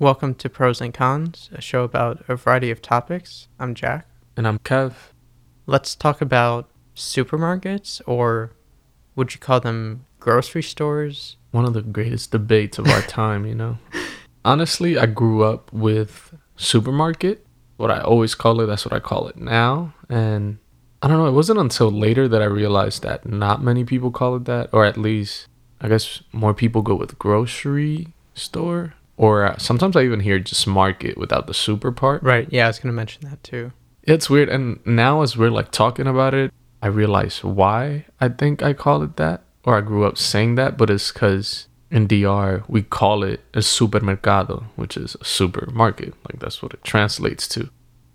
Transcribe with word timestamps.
Welcome 0.00 0.34
to 0.36 0.48
Pros 0.48 0.80
and 0.80 0.94
Cons, 0.94 1.50
a 1.52 1.60
show 1.60 1.84
about 1.84 2.24
a 2.26 2.34
variety 2.34 2.70
of 2.70 2.80
topics. 2.80 3.48
I'm 3.58 3.74
Jack. 3.74 4.08
And 4.34 4.48
I'm 4.48 4.58
Kev. 4.60 4.94
Let's 5.66 5.94
talk 5.94 6.22
about 6.22 6.70
supermarkets, 6.96 8.00
or 8.06 8.52
would 9.14 9.34
you 9.34 9.40
call 9.40 9.60
them 9.60 10.06
grocery 10.18 10.62
stores? 10.62 11.36
One 11.50 11.66
of 11.66 11.74
the 11.74 11.82
greatest 11.82 12.30
debates 12.30 12.78
of 12.78 12.86
our 12.88 13.02
time, 13.08 13.44
you 13.44 13.54
know. 13.54 13.76
Honestly, 14.42 14.96
I 14.96 15.04
grew 15.04 15.44
up 15.44 15.70
with 15.70 16.34
supermarket. 16.56 17.44
What 17.76 17.90
I 17.90 18.00
always 18.00 18.34
call 18.34 18.62
it, 18.62 18.68
that's 18.68 18.86
what 18.86 18.94
I 18.94 19.00
call 19.00 19.28
it 19.28 19.36
now. 19.36 19.92
And 20.08 20.56
I 21.02 21.08
don't 21.08 21.18
know, 21.18 21.26
it 21.26 21.32
wasn't 21.32 21.60
until 21.60 21.90
later 21.90 22.26
that 22.26 22.40
I 22.40 22.46
realized 22.46 23.02
that 23.02 23.28
not 23.28 23.62
many 23.62 23.84
people 23.84 24.10
call 24.10 24.36
it 24.36 24.46
that, 24.46 24.70
or 24.72 24.86
at 24.86 24.96
least 24.96 25.46
I 25.78 25.88
guess 25.88 26.22
more 26.32 26.54
people 26.54 26.80
go 26.80 26.94
with 26.94 27.18
grocery 27.18 28.14
store 28.32 28.94
or 29.20 29.44
uh, 29.44 29.58
sometimes 29.58 29.96
I 29.96 30.04
even 30.04 30.20
hear 30.20 30.38
just 30.38 30.66
market 30.66 31.18
without 31.18 31.46
the 31.46 31.52
super 31.52 31.92
part. 31.92 32.22
Right. 32.22 32.48
Yeah, 32.50 32.64
I 32.64 32.68
was 32.68 32.78
going 32.78 32.90
to 32.90 32.96
mention 32.96 33.28
that 33.28 33.44
too. 33.44 33.70
It's 34.02 34.30
weird. 34.30 34.48
And 34.48 34.80
now, 34.86 35.20
as 35.20 35.36
we're 35.36 35.50
like 35.50 35.70
talking 35.70 36.06
about 36.06 36.32
it, 36.32 36.50
I 36.80 36.86
realize 36.86 37.44
why 37.44 38.06
I 38.18 38.30
think 38.30 38.62
I 38.62 38.72
call 38.72 39.02
it 39.02 39.16
that, 39.18 39.42
or 39.64 39.76
I 39.76 39.82
grew 39.82 40.06
up 40.06 40.16
saying 40.16 40.54
that, 40.54 40.78
but 40.78 40.88
it's 40.88 41.12
because 41.12 41.68
in 41.90 42.06
DR 42.06 42.64
we 42.66 42.80
call 42.80 43.22
it 43.22 43.40
a 43.52 43.58
supermercado, 43.58 44.64
which 44.76 44.96
is 44.96 45.18
a 45.20 45.24
supermarket. 45.26 46.14
Like 46.26 46.40
that's 46.40 46.62
what 46.62 46.72
it 46.72 46.82
translates 46.82 47.46
to. 47.48 47.68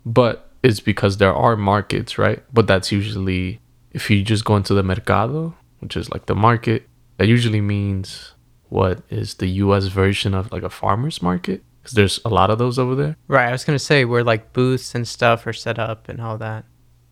But 0.04 0.50
it's 0.64 0.80
because 0.80 1.18
there 1.18 1.32
are 1.32 1.54
markets, 1.54 2.18
right? 2.18 2.42
But 2.52 2.66
that's 2.66 2.90
usually 2.90 3.60
if 3.92 4.10
you 4.10 4.24
just 4.24 4.44
go 4.44 4.56
into 4.56 4.74
the 4.74 4.82
mercado, 4.82 5.54
which 5.78 5.96
is 5.96 6.10
like 6.10 6.26
the 6.26 6.34
market, 6.34 6.88
that 7.18 7.28
usually 7.28 7.60
means 7.60 8.32
what 8.68 9.02
is 9.10 9.34
the 9.34 9.48
US 9.48 9.86
version 9.86 10.34
of 10.34 10.50
like 10.52 10.62
a 10.62 10.70
farmer's 10.70 11.22
market 11.22 11.62
because 11.86 11.94
there's 11.94 12.20
a 12.24 12.28
lot 12.28 12.50
of 12.50 12.58
those 12.58 12.80
over 12.80 12.96
there. 12.96 13.16
Right. 13.28 13.48
I 13.48 13.52
was 13.52 13.64
going 13.64 13.78
to 13.78 13.84
say 13.84 14.04
where 14.04 14.24
like 14.24 14.52
booths 14.52 14.94
and 14.96 15.06
stuff 15.06 15.46
are 15.46 15.52
set 15.52 15.78
up 15.78 16.08
and 16.08 16.20
all 16.20 16.36
that. 16.38 16.64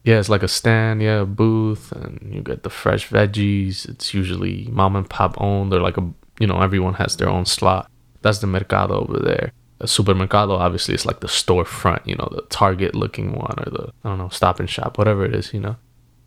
Yeah, 0.02 0.18
it's 0.18 0.28
like 0.28 0.42
a 0.42 0.48
stand, 0.48 1.00
yeah, 1.00 1.20
a 1.20 1.24
booth, 1.24 1.90
and 1.92 2.34
you 2.34 2.42
get 2.42 2.62
the 2.62 2.70
fresh 2.70 3.08
veggies. 3.08 3.88
It's 3.88 4.12
usually 4.12 4.68
mom 4.70 4.96
and 4.96 5.08
pop 5.08 5.40
owned. 5.40 5.72
They're 5.72 5.80
like 5.80 5.96
a, 5.96 6.12
you 6.38 6.46
know, 6.46 6.60
everyone 6.60 6.94
has 6.94 7.16
their 7.16 7.28
own 7.28 7.46
slot. 7.46 7.90
That's 8.20 8.40
the 8.40 8.46
mercado 8.46 9.00
over 9.00 9.18
there. 9.18 9.52
A 9.80 9.86
supermercado, 9.86 10.58
obviously, 10.58 10.94
is 10.94 11.06
like 11.06 11.20
the 11.20 11.26
storefront, 11.28 12.06
you 12.06 12.16
know, 12.16 12.28
the 12.30 12.42
Target 12.50 12.94
looking 12.94 13.32
one 13.32 13.54
or 13.58 13.70
the, 13.70 13.92
I 14.04 14.10
don't 14.10 14.18
know, 14.18 14.28
stop 14.28 14.60
and 14.60 14.68
shop, 14.68 14.98
whatever 14.98 15.24
it 15.24 15.34
is, 15.34 15.54
you 15.54 15.60
know. 15.60 15.76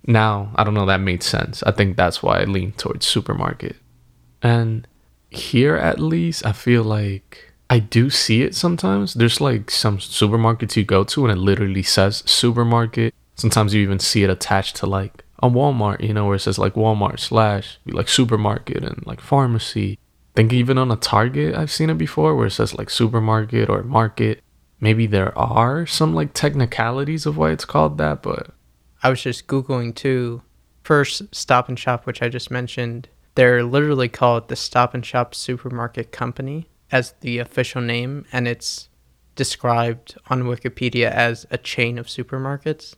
Now, 0.07 0.52
I 0.55 0.63
don't 0.63 0.73
know, 0.73 0.85
that 0.85 1.02
made 1.02 1.21
sense. 1.21 1.61
I 1.63 1.71
think 1.71 1.97
that's 1.97 2.23
why 2.23 2.39
I 2.39 2.45
lean 2.45 2.71
towards 2.71 3.05
supermarket. 3.05 3.75
And 4.41 4.87
here 5.30 5.75
at 5.75 6.00
least, 6.00 6.45
I 6.45 6.52
feel 6.52 6.83
like 6.83 7.53
I 7.70 7.80
do 7.80 8.09
see 8.09 8.42
it 8.42 8.56
sometimes. 8.56 9.14
There's 9.14 9.42
like 9.42 9.70
some 9.70 9.97
supermarkets 9.97 10.75
you 10.75 10.83
go 10.83 11.03
to 11.06 11.25
and 11.25 11.31
it 11.38 11.42
literally 11.42 11.83
says 11.83 12.23
supermarket. 12.25 13.14
Sometimes 13.36 13.73
you 13.73 13.81
even 13.81 14.00
see 14.00 14.23
it 14.23 14.30
attached 14.30 14.78
to 14.78 14.86
like 14.86 15.23
a 15.44 15.50
Walmart, 15.50 16.02
you 16.02 16.14
know, 16.14 16.25
where 16.25 16.36
it 16.36 16.39
says 16.39 16.58
like 16.58 16.73
Walmart 16.73 17.20
slash 17.20 17.80
like 17.86 18.09
supermarket 18.09 18.83
and 18.83 19.05
like 19.05 19.22
pharmacy. 19.22 20.00
I 20.33 20.36
think 20.38 20.53
even 20.53 20.78
on 20.78 20.92
a 20.92 20.95
Target, 20.95 21.55
I've 21.55 21.72
seen 21.72 21.89
it 21.89 21.98
before 21.98 22.36
where 22.36 22.48
it 22.48 22.52
says 22.52 22.75
like 22.75 22.89
supermarket 22.89 23.70
or 23.70 23.83
market. 23.83 24.42
Maybe 24.80 25.08
there 25.08 25.38
are 25.38 25.86
some 25.86 26.14
like 26.14 26.33
technicalities 26.33 27.25
of 27.25 27.38
why 27.38 27.52
it's 27.52 27.66
called 27.66 27.98
that, 27.98 28.22
but 28.22 28.52
I 29.03 29.09
was 29.09 29.22
just 29.22 29.48
Googling 29.48 29.94
too. 29.94 30.42
First, 30.83 31.36
Stop 31.36 31.67
and 31.67 31.78
Shop, 31.78 32.05
which 32.05 32.22
I 32.22 32.30
just 32.30 32.50
mentioned, 32.50 33.09
they're 33.38 33.63
literally 33.63 34.09
called 34.09 34.47
the 34.47 34.55
Stop 34.55 34.95
and 34.95 35.05
Shop 35.05 35.35
Supermarket 35.35 36.11
Company 36.11 36.67
as 36.91 37.13
the 37.21 37.38
official 37.38 37.81
name, 37.81 38.25
and 38.31 38.47
it's 38.47 38.89
described 39.35 40.17
on 40.27 40.45
Wikipedia 40.45 41.11
as 41.11 41.45
a 41.52 41.59
chain 41.59 41.99
of 41.99 42.08
supermarkets. 42.08 42.95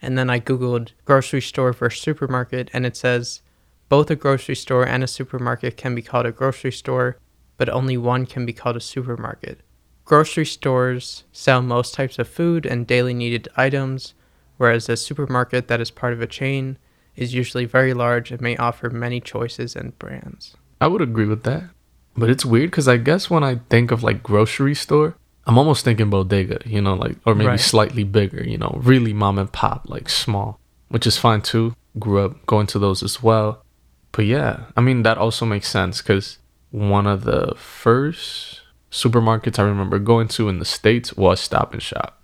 And 0.00 0.16
then 0.16 0.30
I 0.30 0.40
Googled 0.40 0.92
grocery 1.04 1.42
store 1.42 1.74
versus 1.74 2.00
supermarket, 2.00 2.70
and 2.72 2.86
it 2.86 2.96
says 2.96 3.42
both 3.90 4.10
a 4.10 4.16
grocery 4.16 4.54
store 4.54 4.86
and 4.86 5.04
a 5.04 5.06
supermarket 5.06 5.76
can 5.76 5.94
be 5.94 6.00
called 6.00 6.24
a 6.24 6.32
grocery 6.32 6.72
store, 6.72 7.18
but 7.58 7.68
only 7.68 7.98
one 7.98 8.24
can 8.24 8.46
be 8.46 8.54
called 8.54 8.76
a 8.78 8.80
supermarket. 8.80 9.60
Grocery 10.06 10.46
stores 10.46 11.24
sell 11.32 11.60
most 11.60 11.92
types 11.92 12.18
of 12.18 12.26
food 12.26 12.64
and 12.64 12.86
daily 12.86 13.12
needed 13.12 13.46
items, 13.58 14.14
whereas 14.56 14.88
a 14.88 14.96
supermarket 14.96 15.68
that 15.68 15.82
is 15.82 15.90
part 15.90 16.14
of 16.14 16.22
a 16.22 16.26
chain 16.26 16.78
is 17.16 17.34
usually 17.34 17.64
very 17.64 17.94
large 17.94 18.30
and 18.30 18.40
may 18.40 18.56
offer 18.56 18.90
many 18.90 19.20
choices 19.20 19.74
and 19.74 19.98
brands. 19.98 20.56
I 20.80 20.86
would 20.86 21.00
agree 21.00 21.26
with 21.26 21.42
that. 21.44 21.64
But 22.16 22.30
it's 22.30 22.44
weird 22.44 22.70
because 22.70 22.88
I 22.88 22.96
guess 22.96 23.28
when 23.28 23.44
I 23.44 23.60
think 23.68 23.90
of 23.90 24.02
like 24.02 24.22
grocery 24.22 24.74
store, 24.74 25.16
I'm 25.46 25.58
almost 25.58 25.84
thinking 25.84 26.10
bodega, 26.10 26.60
you 26.64 26.80
know, 26.80 26.94
like, 26.94 27.16
or 27.24 27.34
maybe 27.34 27.48
right. 27.48 27.60
slightly 27.60 28.04
bigger, 28.04 28.42
you 28.42 28.58
know, 28.58 28.80
really 28.82 29.12
mom 29.12 29.38
and 29.38 29.52
pop, 29.52 29.88
like 29.88 30.08
small, 30.08 30.58
which 30.88 31.06
is 31.06 31.18
fine 31.18 31.42
too. 31.42 31.74
Grew 31.98 32.24
up 32.24 32.44
going 32.46 32.66
to 32.68 32.78
those 32.78 33.02
as 33.02 33.22
well. 33.22 33.62
But 34.12 34.24
yeah, 34.24 34.64
I 34.76 34.80
mean, 34.80 35.02
that 35.02 35.18
also 35.18 35.44
makes 35.44 35.68
sense 35.68 36.02
because 36.02 36.38
one 36.70 37.06
of 37.06 37.24
the 37.24 37.54
first 37.56 38.62
supermarkets 38.90 39.58
I 39.58 39.62
remember 39.62 39.98
going 39.98 40.28
to 40.28 40.48
in 40.48 40.58
the 40.58 40.64
States 40.64 41.14
was 41.14 41.38
Stop 41.38 41.72
and 41.72 41.82
Shop. 41.82 42.20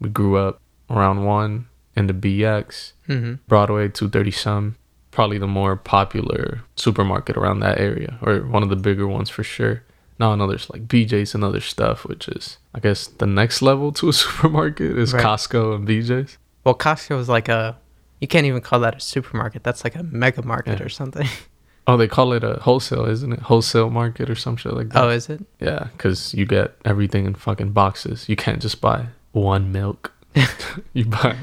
We 0.00 0.08
grew 0.08 0.36
up 0.36 0.60
around 0.88 1.24
one 1.24 1.66
in 1.96 2.06
the 2.06 2.14
BX, 2.14 2.92
mm-hmm. 3.08 3.34
Broadway 3.46 3.88
230 3.88 4.30
some. 4.30 4.76
Probably 5.10 5.38
the 5.38 5.46
more 5.46 5.76
popular 5.76 6.62
supermarket 6.74 7.36
around 7.36 7.60
that 7.60 7.78
area, 7.78 8.18
or 8.20 8.40
one 8.40 8.64
of 8.64 8.68
the 8.68 8.76
bigger 8.76 9.06
ones 9.06 9.30
for 9.30 9.44
sure. 9.44 9.84
Now 10.18 10.32
I 10.32 10.34
know 10.34 10.48
there's 10.48 10.68
like 10.70 10.88
BJ's 10.88 11.34
and 11.34 11.44
other 11.44 11.60
stuff, 11.60 12.04
which 12.04 12.26
is 12.28 12.58
I 12.74 12.80
guess 12.80 13.06
the 13.06 13.26
next 13.26 13.62
level 13.62 13.92
to 13.92 14.08
a 14.08 14.12
supermarket 14.24 14.98
is 14.98 15.12
right. 15.12 15.24
Costco 15.24 15.76
and 15.76 15.86
BJ's. 15.86 16.36
Well, 16.64 16.74
Costco 16.74 17.20
is 17.20 17.28
like 17.28 17.48
a 17.48 17.78
you 18.20 18.26
can't 18.26 18.46
even 18.46 18.60
call 18.60 18.80
that 18.80 18.96
a 18.96 19.00
supermarket. 19.00 19.62
That's 19.62 19.84
like 19.84 19.94
a 19.94 20.02
mega 20.02 20.42
market 20.42 20.80
yeah. 20.80 20.86
or 20.86 20.88
something. 20.88 21.28
Oh, 21.86 21.98
they 21.98 22.08
call 22.08 22.32
it 22.32 22.42
a 22.42 22.54
wholesale, 22.62 23.04
isn't 23.04 23.30
it? 23.30 23.40
Wholesale 23.40 23.90
market 23.90 24.30
or 24.30 24.34
some 24.34 24.56
shit 24.56 24.72
like 24.72 24.88
that. 24.88 25.04
Oh, 25.04 25.10
is 25.10 25.28
it? 25.28 25.44
Yeah, 25.60 25.88
because 25.92 26.32
you 26.32 26.46
get 26.46 26.74
everything 26.84 27.26
in 27.26 27.34
fucking 27.34 27.72
boxes. 27.72 28.26
You 28.26 28.36
can't 28.36 28.62
just 28.62 28.80
buy 28.80 29.08
one 29.32 29.70
milk. 29.70 30.10
you 30.94 31.04
buy 31.04 31.36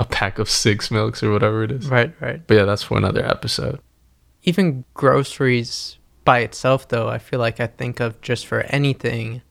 a 0.00 0.04
pack 0.04 0.38
of 0.38 0.48
six 0.48 0.90
milks 0.90 1.22
or 1.22 1.30
whatever 1.30 1.62
it 1.62 1.70
is. 1.70 1.88
Right, 1.88 2.12
right. 2.20 2.44
But 2.46 2.54
yeah, 2.54 2.64
that's 2.64 2.82
for 2.82 2.96
another 2.96 3.24
episode. 3.24 3.80
Even 4.42 4.84
groceries 4.94 5.98
by 6.24 6.40
itself, 6.40 6.88
though, 6.88 7.08
I 7.08 7.18
feel 7.18 7.38
like 7.38 7.60
I 7.60 7.66
think 7.66 8.00
of 8.00 8.20
just 8.22 8.46
for 8.46 8.62
anything 8.62 9.42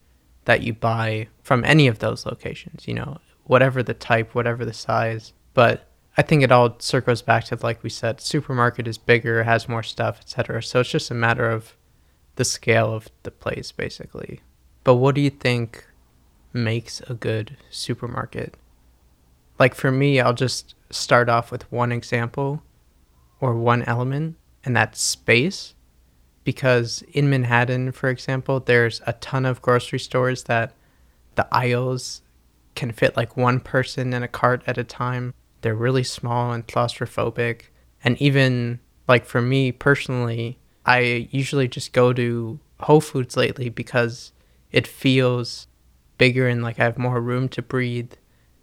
that 0.46 0.64
you 0.64 0.74
buy 0.74 1.28
from 1.44 1.64
any 1.64 1.86
of 1.88 2.00
those 2.00 2.26
locations, 2.26 2.88
you 2.88 2.96
know, 2.96 3.20
whatever 3.44 3.84
the 3.84 3.94
type, 3.94 4.34
whatever 4.34 4.66
the 4.66 4.74
size. 4.74 5.34
But 5.54 5.88
I 6.18 6.24
think 6.24 6.42
it 6.42 6.52
all 6.52 6.76
circles 6.80 7.22
back 7.22 7.44
to, 7.46 7.60
like 7.62 7.84
we 7.84 7.90
said, 7.92 8.20
supermarket 8.20 8.88
is 8.88 8.98
bigger, 8.98 9.44
has 9.44 9.70
more 9.70 9.84
stuff, 9.84 10.20
etc. 10.20 10.64
So 10.64 10.80
it's 10.80 10.90
just 10.90 11.12
a 11.12 11.16
matter 11.16 11.50
of 11.50 11.76
the 12.36 12.46
scale 12.46 12.92
of 12.92 13.10
the 13.22 13.32
place, 13.32 13.72
basically. 13.72 14.42
But 14.84 14.96
what 14.96 15.14
do 15.14 15.22
you 15.22 15.30
think 15.30 15.86
makes 16.52 17.02
a 17.02 17.14
good 17.14 17.56
supermarket? 17.70 18.56
Like 19.60 19.76
for 19.76 19.92
me, 19.92 20.20
I'll 20.20 20.34
just 20.34 20.74
start 20.90 21.30
off 21.30 21.52
with 21.52 21.72
one 21.72 21.92
example 21.92 22.64
or 23.42 23.54
one 23.54 23.84
element, 23.84 24.38
and 24.64 24.76
that's 24.76 25.02
space. 25.02 25.76
Because 26.44 27.04
in 27.12 27.30
Manhattan, 27.30 27.92
for 27.92 28.10
example, 28.10 28.60
there's 28.60 29.02
a 29.06 29.14
ton 29.14 29.46
of 29.46 29.62
grocery 29.62 30.00
stores 30.00 30.46
that 30.46 30.74
the 31.36 31.48
aisles 31.52 32.22
can 32.76 32.92
fit 32.92 33.16
like 33.16 33.38
one 33.38 33.60
person 33.60 34.14
in 34.14 34.24
a 34.24 34.28
cart 34.28 34.64
at 34.66 34.78
a 34.78 34.84
time. 34.84 35.34
They're 35.62 35.76
really 35.76 36.04
small 36.04 36.52
and 36.52 36.66
claustrophobic. 36.66 37.64
And 38.04 38.20
even 38.22 38.80
like 39.08 39.26
for 39.26 39.42
me 39.42 39.72
personally, 39.72 40.58
I 40.86 41.28
usually 41.30 41.68
just 41.68 41.94
go 41.94 42.14
to 42.14 42.60
Whole 42.80 43.02
Foods 43.02 43.36
lately 43.36 43.70
because 43.70 44.32
it 44.72 44.88
feels 44.88 45.68
bigger 46.18 46.48
and 46.48 46.64
like 46.64 46.80
I 46.80 46.84
have 46.84 46.98
more 46.98 47.22
room 47.22 47.50
to 47.50 47.62
breathe 47.62 48.14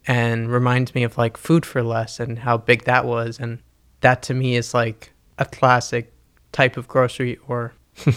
and 0.07 0.51
reminds 0.51 0.95
me 0.95 1.03
of 1.03 1.19
like 1.19 1.37
Food 1.37 1.67
for 1.67 1.83
Less 1.83 2.21
and 2.21 2.41
how 2.41 2.57
big 2.57 2.85
that 2.85 3.05
was. 3.05 3.39
And 3.39 3.61
that 4.01 4.23
to 4.25 4.35
me 4.35 4.57
is 4.57 4.75
like 4.75 5.13
a 5.39 5.45
classic 5.45 6.13
type 6.53 6.77
of 6.77 6.89
grocery 6.89 7.39
or 7.49 7.75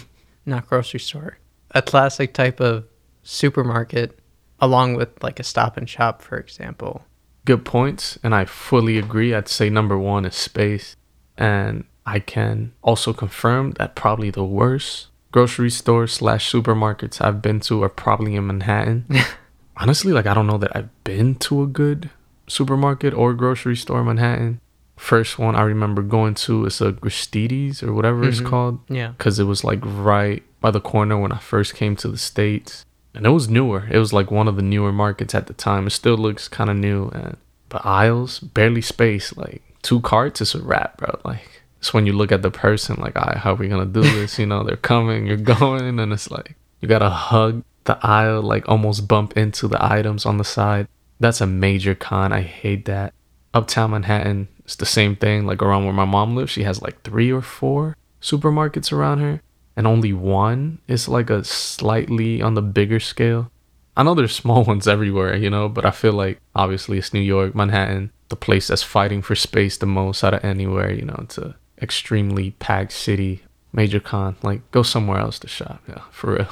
not 0.46 0.68
grocery 0.68 1.00
store, 1.00 1.38
a 1.72 1.82
classic 1.82 2.34
type 2.34 2.60
of 2.60 2.86
supermarket 3.24 4.20
along 4.60 4.96
with 4.96 5.24
like 5.24 5.40
a 5.40 5.44
stop 5.44 5.78
and 5.78 5.90
shop, 5.90 6.22
for 6.22 6.38
example. 6.38 7.06
Good 7.46 7.66
points. 7.66 8.20
And 8.22 8.36
I 8.36 8.46
fully 8.46 8.98
agree. 8.98 9.34
I'd 9.34 9.48
say 9.48 9.70
number 9.70 9.98
one 9.98 10.26
is 10.26 10.36
space. 10.36 10.96
And 11.38 11.86
I 12.06 12.20
can 12.20 12.74
also 12.82 13.14
confirm 13.14 13.72
that 13.74 13.96
probably 13.96 14.30
the 14.30 14.44
worst 14.44 15.08
grocery 15.32 15.70
stores 15.70 16.14
slash 16.14 16.52
supermarkets 16.52 17.22
I've 17.22 17.42
been 17.42 17.60
to 17.62 17.84
are 17.84 17.90
probably 17.90 18.36
in 18.36 18.48
Manhattan. 18.48 19.06
honestly, 19.80 20.14
like 20.14 20.28
I 20.28 20.34
don't 20.34 20.48
know 20.48 20.58
that 20.58 20.76
I've 20.76 21.04
been 21.04 21.36
to 21.36 21.64
a 21.64 21.68
good 21.68 22.10
supermarket 22.48 23.14
or 23.14 23.34
grocery 23.34 23.76
store 23.76 24.02
in 24.02 24.08
Manhattan. 24.08 24.62
First 24.98 25.40
one 25.40 25.56
I 25.56 25.62
remember 25.62 26.02
going 26.02 26.36
to 26.36 26.66
is 26.66 26.82
a 26.82 26.92
Gristedes 26.92 27.82
or 27.82 27.94
whatever 27.94 28.20
mm-hmm. 28.20 28.30
it's 28.30 28.42
called. 28.42 28.80
Yeah. 28.90 29.10
Because 29.10 29.40
it 29.40 29.46
was 29.46 29.64
like 29.64 29.80
right 29.84 30.44
by 30.60 30.72
the 30.72 30.82
corner 30.82 31.18
when 31.18 31.32
I 31.32 31.38
first 31.38 31.74
came 31.74 31.96
to 31.98 32.10
the 32.10 32.18
States. 32.18 32.86
and 33.14 33.26
it 33.26 33.30
was 33.30 33.50
newer. 33.50 33.88
It 33.90 33.98
was 33.98 34.12
like 34.12 34.30
one 34.30 34.48
of 34.48 34.58
the 34.58 34.62
newer 34.62 34.92
markets 34.92 35.34
at 35.34 35.48
the 35.48 35.54
time. 35.54 35.88
It 35.88 35.92
still 35.92 36.18
looks 36.18 36.48
kind 36.48 36.70
of 36.70 36.76
new, 36.76 37.10
and 37.10 37.38
but 37.70 37.86
aisles 37.86 38.40
barely 38.40 38.82
space. 38.82 39.36
Like 39.38 39.62
two 39.82 40.02
carts 40.02 40.42
is 40.42 40.54
a 40.54 40.62
wrap, 40.62 40.98
bro. 40.98 41.20
Like 41.24 41.62
it's 41.80 41.94
when 41.94 42.06
you 42.06 42.14
look 42.14 42.32
at 42.32 42.42
the 42.42 42.52
person, 42.52 42.98
like, 42.98 43.18
all 43.18 43.26
right, 43.26 43.38
how 43.38 43.54
are 43.54 43.56
we 43.56 43.70
gonna 43.70 43.86
do 43.86 44.02
this? 44.02 44.38
You 44.38 44.46
know, 44.46 44.64
they're 44.64 44.76
coming, 44.76 45.28
you're 45.28 45.38
going, 45.60 46.00
and 46.00 46.14
it's 46.14 46.30
like 46.30 46.56
you 46.82 46.88
gotta 46.88 47.10
hug 47.10 47.64
the 47.86 47.98
aisle, 48.06 48.42
like 48.42 48.68
almost 48.68 49.08
bump 49.08 49.38
into 49.38 49.68
the 49.68 49.84
items 49.84 50.26
on 50.26 50.38
the 50.38 50.44
side. 50.44 50.88
That's 51.20 51.42
a 51.42 51.48
major 51.48 51.96
con. 51.96 52.32
I 52.32 52.42
hate 52.42 52.86
that. 52.86 53.14
Uptown 53.54 53.92
Manhattan, 53.92 54.48
it's 54.64 54.76
the 54.76 54.86
same 54.86 55.16
thing. 55.16 55.46
Like 55.46 55.62
around 55.62 55.86
where 55.86 55.94
my 55.94 56.06
mom 56.06 56.36
lives, 56.36 56.52
she 56.52 56.64
has 56.64 56.82
like 56.82 57.02
three 57.02 57.32
or 57.32 57.42
four 57.42 57.98
supermarkets 58.22 58.92
around 58.92 59.20
her 59.20 59.42
and 59.80 59.88
only 59.88 60.12
one 60.12 60.78
is 60.90 61.08
like 61.08 61.30
a 61.30 61.42
slightly 61.42 62.42
on 62.42 62.54
the 62.54 62.62
bigger 62.62 63.00
scale. 63.00 63.50
I 63.96 64.04
know 64.04 64.14
there's 64.14 64.36
small 64.44 64.66
ones 64.66 64.90
everywhere, 64.90 65.38
you 65.38 65.50
know, 65.50 65.70
but 65.70 65.86
I 65.86 65.92
feel 65.92 66.12
like 66.12 66.42
obviously 66.54 66.98
it's 66.98 67.14
New 67.14 67.22
York, 67.22 67.56
Manhattan, 67.56 68.12
the 68.28 68.36
place 68.36 68.68
that's 68.68 68.84
fighting 68.84 69.22
for 69.22 69.36
space 69.36 69.78
the 69.78 69.86
most 69.86 70.22
out 70.22 70.34
of 70.34 70.44
anywhere, 70.44 70.92
you 70.92 71.04
know, 71.04 71.18
it's 71.22 71.38
a 71.38 71.56
extremely 71.82 72.52
packed 72.52 72.92
city. 72.92 73.44
Major 73.72 74.02
con, 74.02 74.36
like 74.44 74.70
go 74.72 74.84
somewhere 74.84 75.20
else 75.20 75.40
to 75.40 75.48
shop, 75.48 75.82
yeah, 75.88 76.02
for 76.12 76.34
real. 76.34 76.50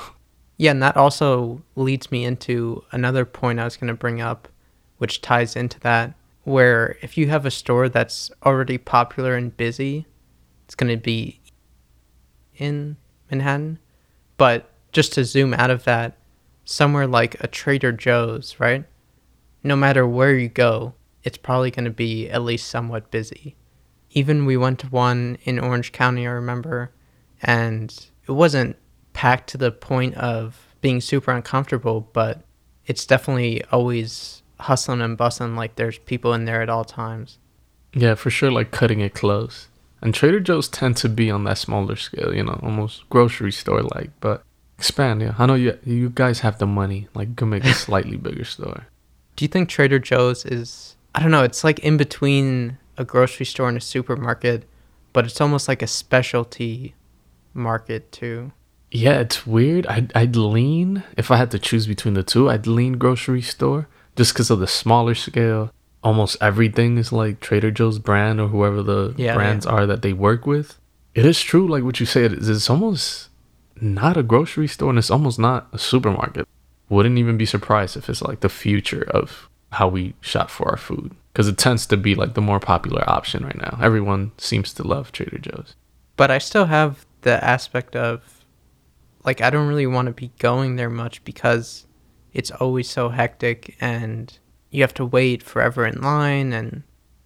Yeah, 0.58 0.72
and 0.72 0.82
that 0.82 0.98
also 0.98 1.62
leads 1.76 2.12
me 2.12 2.26
into 2.26 2.84
another 2.92 3.26
point 3.26 3.60
I 3.60 3.64
was 3.64 3.78
going 3.78 3.90
to 3.90 3.94
bring 3.94 4.22
up, 4.22 4.48
which 4.98 5.22
ties 5.22 5.56
into 5.56 5.80
that, 5.82 6.16
where 6.44 6.98
if 7.02 7.18
you 7.18 7.30
have 7.30 7.46
a 7.46 7.52
store 7.52 7.90
that's 7.90 8.32
already 8.44 8.80
popular 8.80 9.36
and 9.36 9.56
busy, 9.56 10.08
it's 10.66 10.76
going 10.76 10.90
to 10.90 11.02
be 11.02 11.40
in 12.56 12.98
Manhattan. 13.30 13.78
But 14.38 14.70
just 14.92 15.14
to 15.14 15.26
zoom 15.26 15.54
out 15.54 15.70
of 15.70 15.84
that, 15.84 16.18
somewhere 16.66 17.08
like 17.08 17.42
a 17.42 17.48
Trader 17.48 17.92
Joe's, 17.92 18.60
right? 18.60 18.84
No 19.64 19.76
matter 19.76 20.08
where 20.08 20.34
you 20.34 20.50
go, 20.50 20.96
it's 21.24 21.38
probably 21.38 21.72
going 21.72 21.86
to 21.86 21.92
be 21.92 22.30
at 22.30 22.42
least 22.42 22.68
somewhat 22.68 23.12
busy. 23.12 23.56
Even 24.12 24.46
we 24.46 24.58
went 24.58 24.80
to 24.80 24.88
one 24.88 25.38
in 25.44 25.60
Orange 25.60 25.92
County, 25.92 26.26
I 26.26 26.32
remember, 26.32 26.92
and 27.44 27.94
it 28.28 28.32
wasn't 28.32 28.78
packed 29.18 29.50
to 29.50 29.58
the 29.58 29.72
point 29.72 30.14
of 30.14 30.68
being 30.80 31.02
super 31.02 31.32
uncomfortable, 31.32 32.08
but 32.14 32.44
it's 32.86 33.04
definitely 33.04 33.64
always 33.72 34.44
hustling 34.60 35.02
and 35.02 35.18
bustling 35.18 35.56
like 35.56 35.76
there's 35.76 35.98
people 35.98 36.36
in 36.36 36.46
there 36.46 36.62
at 36.62 36.70
all 36.70 36.86
times. 36.86 37.40
Yeah, 37.96 38.14
for 38.14 38.30
sure, 38.30 38.52
like 38.52 38.70
cutting 38.70 39.00
it 39.00 39.16
close. 39.16 39.70
And 40.04 40.14
Trader 40.14 40.40
Joe's 40.40 40.68
tend 40.68 40.98
to 40.98 41.10
be 41.10 41.32
on 41.32 41.46
that 41.46 41.58
smaller 41.58 41.96
scale, 41.96 42.32
you 42.32 42.44
know, 42.44 42.60
almost 42.62 43.10
grocery 43.10 43.52
store 43.52 43.82
like. 43.82 44.12
But 44.20 44.44
expand, 44.78 45.24
yeah. 45.24 45.34
I 45.40 45.48
know 45.48 45.56
you 45.56 45.80
you 45.84 46.12
guys 46.12 46.42
have 46.42 46.60
the 46.60 46.68
money, 46.68 47.08
like 47.16 47.30
you 47.30 47.34
can 47.34 47.50
make 47.50 47.66
a 47.66 47.74
slightly 47.86 48.18
bigger 48.18 48.46
store. 48.46 48.86
Do 49.36 49.46
you 49.46 49.50
think 49.50 49.68
Trader 49.68 49.98
Joe's 49.98 50.46
is 50.46 50.96
I 51.16 51.24
don't 51.24 51.32
know, 51.32 51.44
it's 51.44 51.64
like 51.64 51.80
in 51.80 51.98
between 51.98 52.78
a 52.98 53.04
grocery 53.04 53.48
store 53.48 53.68
and 53.68 53.78
a 53.78 53.82
supermarket, 53.82 54.66
but 55.12 55.26
it's 55.26 55.42
almost 55.42 55.68
like 55.68 55.82
a 55.82 55.88
specialty 55.88 56.94
market 57.56 58.12
too. 58.12 58.52
Yeah, 58.92 59.20
it's 59.20 59.46
weird. 59.46 59.86
I'd, 59.88 60.16
I'd 60.16 60.36
lean, 60.36 61.04
if 61.18 61.30
I 61.30 61.38
had 61.38 61.52
to 61.52 61.60
choose 61.60 61.88
between 61.88 62.14
the 62.14 62.24
two, 62.24 62.50
I'd 62.50 62.68
lean 62.68 62.94
grocery 62.94 63.42
store 63.42 63.88
just 64.16 64.34
because 64.34 64.50
of 64.50 64.60
the 64.60 64.68
smaller 64.68 65.14
scale 65.14 65.72
almost 66.04 66.38
everything 66.42 66.98
is 66.98 67.12
like 67.12 67.40
Trader 67.40 67.72
Joe's 67.72 68.00
brand 68.00 68.40
or 68.40 68.48
whoever 68.48 68.82
the 68.82 69.14
yeah, 69.18 69.34
brands 69.34 69.66
yeah. 69.66 69.72
are 69.74 69.86
that 69.86 70.02
they 70.02 70.14
work 70.14 70.46
with. 70.46 70.80
It 71.14 71.26
is 71.26 71.42
true, 71.42 71.68
like 71.68 71.84
what 71.84 72.00
you 72.00 72.06
said, 72.06 72.32
it's 72.32 72.70
almost 72.70 73.30
not 73.82 74.18
a 74.18 74.24
grocery 74.24 74.68
store 74.68 74.90
and 74.90 75.00
it's 75.00 75.12
almost 75.12 75.38
not 75.38 75.68
a 75.74 75.78
supermarket. 75.78 76.48
Wouldn't 76.90 77.18
even 77.18 77.38
be 77.38 77.46
surprised 77.46 77.98
if 77.98 78.10
it's 78.10 78.22
like 78.22 78.40
the 78.40 78.50
future 78.50 79.04
of 79.10 79.50
how 79.74 79.90
we 79.90 80.14
shop 80.22 80.50
for 80.50 80.70
our 80.70 80.78
food 80.78 81.14
because 81.34 81.48
it 81.48 81.58
tends 81.58 81.86
to 81.88 81.98
be 81.98 82.16
like 82.16 82.34
the 82.34 82.42
more 82.42 82.60
popular 82.60 83.04
option 83.10 83.44
right 83.44 83.60
now. 83.60 83.78
Everyone 83.82 84.32
seems 84.38 84.74
to 84.76 84.88
love 84.88 85.12
Trader 85.12 85.40
Joe's. 85.40 85.76
But 86.16 86.32
I 86.32 86.38
still 86.38 86.66
have 86.66 87.06
the 87.22 87.44
aspect 87.44 87.96
of 87.96 88.37
like 89.28 89.42
I 89.42 89.50
don't 89.50 89.68
really 89.68 89.86
want 89.86 90.06
to 90.06 90.14
be 90.14 90.32
going 90.40 90.78
there 90.78 90.90
much 90.90 91.24
because 91.26 91.86
it's 92.34 92.50
always 92.50 92.90
so 92.90 93.10
hectic 93.10 93.76
and 93.82 94.36
you 94.72 94.82
have 94.82 94.94
to 94.96 95.06
wait 95.06 95.44
forever 95.44 95.86
in 95.86 96.02
line 96.02 96.54
and 96.54 96.84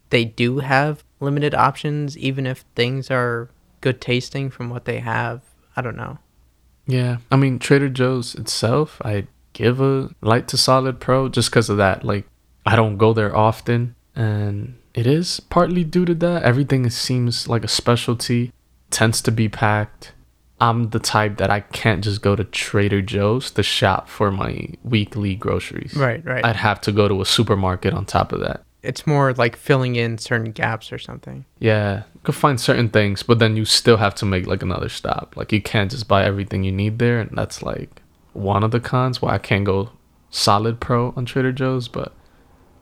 they 0.10 0.26
do 0.26 0.60
have 0.60 1.04
limited 1.20 1.54
options 1.54 2.18
even 2.18 2.48
if 2.48 2.66
things 2.76 3.12
are 3.12 3.52
good 3.82 4.02
tasting 4.02 4.50
from 4.50 4.72
what 4.72 4.86
they 4.86 5.00
have. 5.00 5.44
I 5.76 5.82
don't 5.82 5.96
know. 5.96 6.18
Yeah, 6.88 7.18
I 7.30 7.36
mean 7.36 7.60
Trader 7.60 7.88
Joe's 7.90 8.34
itself, 8.34 9.00
I 9.06 9.28
give 9.54 9.80
a 9.80 10.10
light 10.22 10.48
to 10.50 10.58
solid 10.58 11.00
pro 11.00 11.30
just 11.30 11.52
because 11.52 11.70
of 11.70 11.78
that. 11.78 12.04
Like 12.04 12.26
I 12.66 12.76
don't 12.76 12.98
go 12.98 13.14
there 13.14 13.36
often 13.36 13.94
and 14.16 14.76
it 14.96 15.06
is 15.06 15.40
partly 15.40 15.84
due 15.84 16.06
to 16.06 16.16
that. 16.16 16.42
Everything 16.42 16.90
seems 16.90 17.48
like 17.48 17.64
a 17.64 17.68
specialty, 17.68 18.52
tends 18.90 19.22
to 19.22 19.32
be 19.32 19.48
packed. 19.48 20.14
I'm 20.62 20.92
the 20.92 21.00
type 21.00 21.38
that 21.38 21.50
I 21.50 21.62
can't 21.62 22.04
just 22.04 22.22
go 22.22 22.36
to 22.36 22.44
Trader 22.44 23.02
Joe's 23.02 23.50
to 23.52 23.64
shop 23.64 24.08
for 24.08 24.32
my 24.32 24.68
weekly 24.84 25.34
groceries. 25.36 25.96
Right, 25.96 26.24
right. 26.24 26.46
I'd 26.46 26.56
have 26.56 26.80
to 26.82 26.92
go 26.92 27.08
to 27.08 27.20
a 27.20 27.26
supermarket 27.26 27.94
on 27.94 28.06
top 28.06 28.32
of 28.32 28.42
that. 28.42 28.64
It's 28.84 29.08
more 29.08 29.34
like 29.34 29.56
filling 29.56 29.96
in 29.96 30.20
certain 30.20 30.52
gaps 30.52 30.94
or 30.94 31.00
something. 31.00 31.46
Yeah, 31.60 32.04
you 32.14 32.22
could 32.24 32.36
find 32.36 32.62
certain 32.62 32.90
things, 32.90 33.24
but 33.24 33.40
then 33.40 33.58
you 33.58 33.66
still 33.66 33.98
have 33.98 34.14
to 34.16 34.26
make 34.26 34.46
like 34.46 34.62
another 34.62 34.90
stop. 34.90 35.36
Like 35.36 35.52
you 35.52 35.62
can't 35.62 35.90
just 35.90 36.08
buy 36.08 36.24
everything 36.26 36.64
you 36.64 36.72
need 36.72 37.00
there, 37.00 37.20
and 37.20 37.36
that's 37.36 37.64
like 37.64 38.04
one 38.34 38.64
of 38.64 38.70
the 38.70 38.80
cons 38.80 39.20
why 39.22 39.34
I 39.34 39.40
can't 39.40 39.66
go 39.66 39.90
solid 40.30 40.80
pro 40.80 41.12
on 41.18 41.26
Trader 41.26 41.52
Joe's, 41.52 41.88
but 41.88 42.14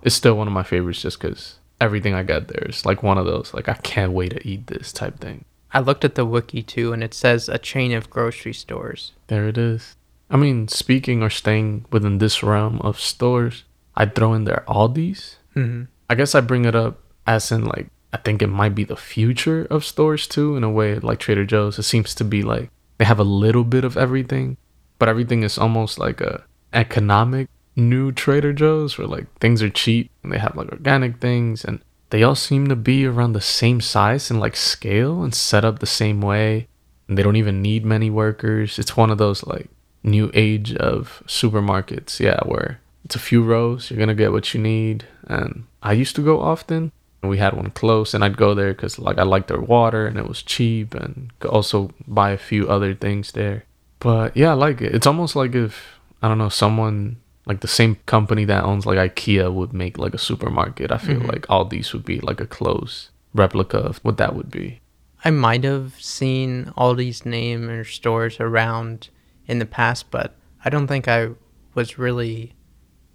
it's 0.04 0.16
still 0.16 0.36
one 0.36 0.48
of 0.48 0.54
my 0.54 0.64
favorites 0.64 1.02
just 1.02 1.20
because 1.20 1.60
everything 1.80 2.14
I 2.14 2.24
get 2.24 2.50
there 2.50 2.66
is 2.68 2.86
like 2.86 3.04
one 3.04 3.18
of 3.18 3.26
those 3.26 3.54
like 3.54 3.70
I 3.70 3.76
can't 3.76 4.12
wait 4.12 4.32
to 4.32 4.46
eat 4.48 4.68
this 4.68 4.92
type 4.92 5.20
thing. 5.20 5.46
I 5.72 5.80
looked 5.80 6.04
at 6.06 6.16
the 6.16 6.26
wiki 6.26 6.64
too, 6.64 6.94
and 6.94 7.04
it 7.04 7.14
says 7.14 7.48
a 7.48 7.58
chain 7.58 7.94
of 7.94 8.10
grocery 8.10 8.54
stores. 8.54 9.14
There 9.28 9.48
it 9.48 9.58
is. 9.58 9.96
I 10.30 10.38
mean, 10.38 10.68
speaking 10.68 11.24
or 11.24 11.30
staying 11.30 11.86
within 11.92 12.18
this 12.18 12.44
realm 12.44 12.80
of 12.82 13.00
stores, 13.00 13.64
I'd 13.96 14.16
throw 14.16 14.34
in 14.34 14.44
there 14.44 14.64
Aldi's. 14.68 15.38
Mm-hmm. 15.56 15.84
I 16.10 16.16
guess 16.16 16.36
I 16.36 16.42
bring 16.42 16.66
it 16.66 16.76
up 16.76 17.00
as 17.28 17.52
in 17.52 17.66
like 17.66 17.88
I 18.12 18.18
think 18.18 18.42
it 18.42 18.48
might 18.48 18.74
be 18.74 18.84
the 18.84 18.96
future 18.96 19.68
of 19.70 19.86
stores 19.86 20.28
too, 20.28 20.56
in 20.56 20.64
a 20.64 20.70
way 20.70 20.96
like 21.00 21.20
Trader 21.20 21.46
Joe's. 21.46 21.78
It 21.78 21.84
seems 21.84 22.16
to 22.16 22.24
be 22.24 22.42
like 22.42 22.70
they 22.98 23.06
have 23.06 23.20
a 23.20 23.24
little 23.24 23.64
bit 23.64 23.84
of 23.84 23.98
everything, 23.98 24.58
but 24.98 25.10
everything 25.10 25.44
is 25.44 25.58
almost 25.58 26.00
like 26.00 26.22
a 26.22 26.44
economic 26.74 27.48
new 27.76 28.12
Trader 28.12 28.54
Joe's 28.54 28.98
where 28.98 29.08
like 29.08 29.28
things 29.40 29.62
are 29.62 29.70
cheap 29.70 30.12
and 30.24 30.32
they 30.32 30.38
have 30.38 30.56
like 30.56 30.72
organic 30.72 31.20
things 31.20 31.64
and 31.64 31.82
they 32.10 32.24
all 32.24 32.36
seem 32.36 32.68
to 32.68 32.76
be 32.76 33.06
around 33.06 33.34
the 33.34 33.42
same 33.42 33.82
size 33.82 34.32
and 34.32 34.40
like 34.40 34.56
scale 34.56 35.24
and 35.24 35.34
set 35.34 35.66
up 35.66 35.80
the 35.80 35.86
same 35.86 36.22
way. 36.22 36.68
And 37.08 37.18
they 37.18 37.24
don't 37.24 37.36
even 37.36 37.62
need 37.62 37.86
many 37.86 38.10
workers. 38.10 38.78
It's 38.80 38.98
one 38.98 39.10
of 39.10 39.18
those 39.18 39.46
like 39.46 39.70
new 40.04 40.32
age 40.34 40.76
of 40.76 41.24
supermarkets, 41.28 42.20
yeah, 42.20 42.40
where 42.46 42.80
it's 43.06 43.16
a 43.16 43.20
few 43.20 43.44
rows, 43.44 43.90
you're 43.90 44.00
gonna 44.00 44.16
get 44.16 44.32
what 44.32 44.54
you 44.54 44.60
need. 44.60 45.06
And 45.24 45.66
I 45.82 45.94
used 45.94 46.16
to 46.16 46.24
go 46.24 46.42
often. 46.42 46.92
We 47.22 47.38
had 47.38 47.54
one 47.54 47.72
close, 47.72 48.14
and 48.14 48.24
I'd 48.24 48.38
go 48.38 48.54
there 48.54 48.74
because 48.74 48.98
like 48.98 49.18
I 49.18 49.24
liked 49.24 49.50
their 49.50 49.60
water 49.60 50.08
and 50.08 50.18
it 50.18 50.28
was 50.28 50.42
cheap, 50.42 50.94
and 50.94 51.32
could 51.40 51.52
also 51.52 51.92
buy 52.08 52.32
a 52.32 52.38
few 52.38 52.70
other 52.70 52.96
things 52.96 53.34
there. 53.34 53.66
But 54.00 54.38
yeah, 54.38 54.52
I 54.52 54.54
like 54.54 54.82
it. 54.82 54.96
It's 54.96 55.08
almost 55.08 55.36
like 55.36 55.54
if 55.54 56.00
I 56.22 56.30
don't 56.30 56.38
know 56.38 56.50
someone 56.50 57.18
like 57.50 57.62
the 57.62 57.68
same 57.68 57.96
company 58.06 58.46
that 58.46 58.64
owns 58.64 58.86
like 58.86 59.00
IKEA 59.00 59.52
would 59.52 59.74
make 59.74 59.98
like 59.98 60.14
a 60.14 60.20
supermarket. 60.20 60.92
I 60.92 61.00
feel 61.00 61.18
mm-hmm. 61.18 61.30
like 61.30 61.50
all 61.50 61.66
these 61.66 61.92
would 61.94 62.06
be 62.06 62.20
like 62.20 62.40
a 62.40 62.46
close 62.46 63.10
replica 63.34 63.80
of 63.80 63.98
what 63.98 64.18
that 64.18 64.36
would 64.36 64.52
be. 64.52 64.80
I 65.26 65.32
might 65.32 65.64
have 65.64 65.96
seen 66.00 66.72
all 66.78 66.94
these 66.94 67.26
name 67.26 67.68
or 67.68 67.84
stores 67.84 68.40
around 68.40 69.10
in 69.48 69.58
the 69.58 69.66
past, 69.66 70.12
but 70.12 70.36
I 70.64 70.70
don't 70.70 70.88
think 70.88 71.08
I 71.08 71.30
was 71.74 71.98
really 71.98 72.54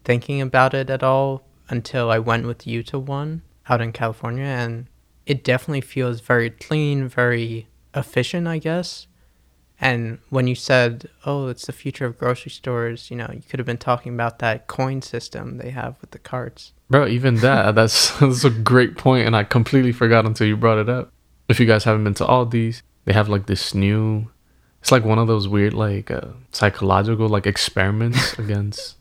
thinking 0.04 0.40
about 0.40 0.74
it 0.74 0.90
at 0.90 1.04
all 1.04 1.44
until 1.68 2.10
I 2.10 2.18
went 2.18 2.44
with 2.44 2.66
you 2.66 2.82
to 2.82 2.98
one 2.98 3.42
out 3.68 3.80
in 3.80 3.92
California 3.92 4.44
and 4.44 4.88
it 5.26 5.44
definitely 5.44 5.80
feels 5.80 6.20
very 6.20 6.50
clean, 6.50 7.06
very 7.08 7.68
efficient, 7.94 8.48
I 8.48 8.58
guess. 8.58 9.06
And 9.84 10.18
when 10.30 10.46
you 10.46 10.54
said, 10.54 11.10
"Oh, 11.26 11.48
it's 11.48 11.66
the 11.66 11.72
future 11.72 12.06
of 12.06 12.16
grocery 12.16 12.50
stores," 12.50 13.10
you 13.10 13.18
know, 13.18 13.28
you 13.30 13.42
could 13.46 13.60
have 13.60 13.66
been 13.66 13.76
talking 13.76 14.14
about 14.14 14.38
that 14.38 14.66
coin 14.66 15.02
system 15.02 15.58
they 15.58 15.70
have 15.70 16.00
with 16.00 16.12
the 16.12 16.18
carts. 16.18 16.72
Bro, 16.88 17.08
even 17.08 17.36
that 17.36 17.74
that's 17.74 18.18
that's 18.18 18.44
a 18.44 18.50
great 18.50 18.96
point, 18.96 19.26
and 19.26 19.36
I 19.36 19.44
completely 19.44 19.92
forgot 19.92 20.24
until 20.24 20.46
you 20.46 20.56
brought 20.56 20.78
it 20.78 20.88
up. 20.88 21.12
If 21.50 21.60
you 21.60 21.66
guys 21.66 21.84
haven't 21.84 22.04
been 22.04 22.14
to 22.14 22.24
Aldi's, 22.24 22.82
they 23.04 23.12
have 23.12 23.28
like 23.28 23.44
this 23.44 23.74
new. 23.74 24.30
It's 24.80 24.90
like 24.90 25.04
one 25.04 25.18
of 25.18 25.28
those 25.28 25.48
weird 25.48 25.74
like 25.74 26.10
uh, 26.10 26.28
psychological 26.50 27.28
like 27.28 27.46
experiments 27.46 28.32
against 28.38 28.96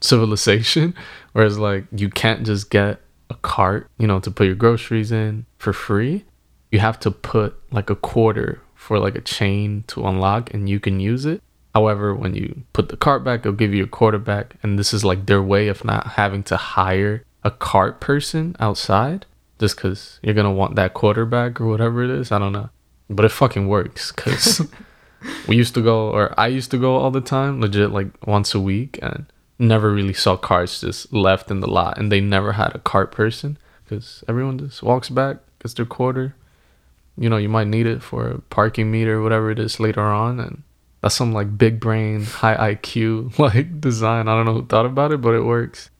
civilization, 0.00 0.94
whereas 1.32 1.58
like 1.58 1.86
you 1.90 2.10
can't 2.10 2.46
just 2.46 2.70
get 2.70 3.00
a 3.28 3.34
cart, 3.34 3.90
you 3.98 4.06
know, 4.06 4.20
to 4.20 4.30
put 4.30 4.46
your 4.46 4.54
groceries 4.54 5.10
in 5.10 5.46
for 5.58 5.72
free. 5.72 6.24
You 6.70 6.78
have 6.78 7.00
to 7.00 7.10
put 7.10 7.60
like 7.72 7.90
a 7.90 7.96
quarter 7.96 8.60
for 8.90 8.98
like 8.98 9.14
a 9.14 9.20
chain 9.20 9.84
to 9.86 10.04
unlock 10.04 10.52
and 10.52 10.68
you 10.68 10.80
can 10.80 10.98
use 10.98 11.24
it. 11.24 11.40
However, 11.76 12.12
when 12.12 12.34
you 12.34 12.62
put 12.72 12.88
the 12.88 12.96
cart 12.96 13.22
back, 13.22 13.44
they'll 13.44 13.52
give 13.52 13.72
you 13.72 13.84
a 13.84 13.86
quarterback, 13.86 14.56
and 14.64 14.76
this 14.76 14.92
is 14.92 15.04
like 15.04 15.26
their 15.26 15.40
way 15.40 15.68
of 15.68 15.84
not 15.84 16.08
having 16.18 16.42
to 16.50 16.56
hire 16.56 17.22
a 17.44 17.52
cart 17.52 18.00
person 18.00 18.56
outside 18.58 19.26
just 19.60 19.76
because 19.76 20.18
you're 20.24 20.34
gonna 20.34 20.50
want 20.50 20.74
that 20.74 20.92
quarterback 20.92 21.60
or 21.60 21.68
whatever 21.68 22.02
it 22.02 22.10
is. 22.10 22.32
I 22.32 22.40
don't 22.40 22.50
know, 22.50 22.70
but 23.08 23.24
it 23.24 23.30
fucking 23.30 23.68
works 23.68 24.10
because 24.10 24.68
we 25.46 25.54
used 25.54 25.74
to 25.74 25.82
go, 25.82 26.10
or 26.10 26.34
I 26.36 26.48
used 26.48 26.72
to 26.72 26.76
go 26.76 26.96
all 26.96 27.12
the 27.12 27.20
time, 27.20 27.60
legit 27.60 27.92
like 27.92 28.08
once 28.26 28.56
a 28.56 28.60
week, 28.60 28.98
and 29.00 29.26
never 29.56 29.92
really 29.92 30.14
saw 30.14 30.36
carts 30.36 30.80
just 30.80 31.12
left 31.12 31.48
in 31.48 31.60
the 31.60 31.70
lot, 31.70 31.96
and 31.96 32.10
they 32.10 32.20
never 32.20 32.54
had 32.54 32.74
a 32.74 32.80
cart 32.80 33.12
person 33.12 33.56
because 33.84 34.24
everyone 34.26 34.58
just 34.58 34.82
walks 34.82 35.10
back, 35.10 35.36
gets 35.60 35.74
their 35.74 35.86
quarter. 35.86 36.34
You 37.20 37.28
know, 37.28 37.36
you 37.36 37.50
might 37.50 37.66
need 37.68 37.86
it 37.86 38.02
for 38.02 38.26
a 38.28 38.38
parking 38.40 38.90
meter 38.90 39.18
or 39.18 39.22
whatever 39.22 39.50
it 39.50 39.58
is 39.58 39.78
later 39.78 40.00
on, 40.00 40.40
and 40.40 40.62
that's 41.02 41.14
some 41.14 41.34
like 41.34 41.58
big 41.58 41.78
brain, 41.78 42.24
high 42.24 42.74
IQ 42.74 43.38
like 43.38 43.78
design. 43.78 44.26
I 44.26 44.34
don't 44.34 44.46
know 44.46 44.54
who 44.54 44.66
thought 44.66 44.86
about 44.86 45.12
it, 45.12 45.20
but 45.20 45.34
it 45.34 45.42
works. 45.42 45.90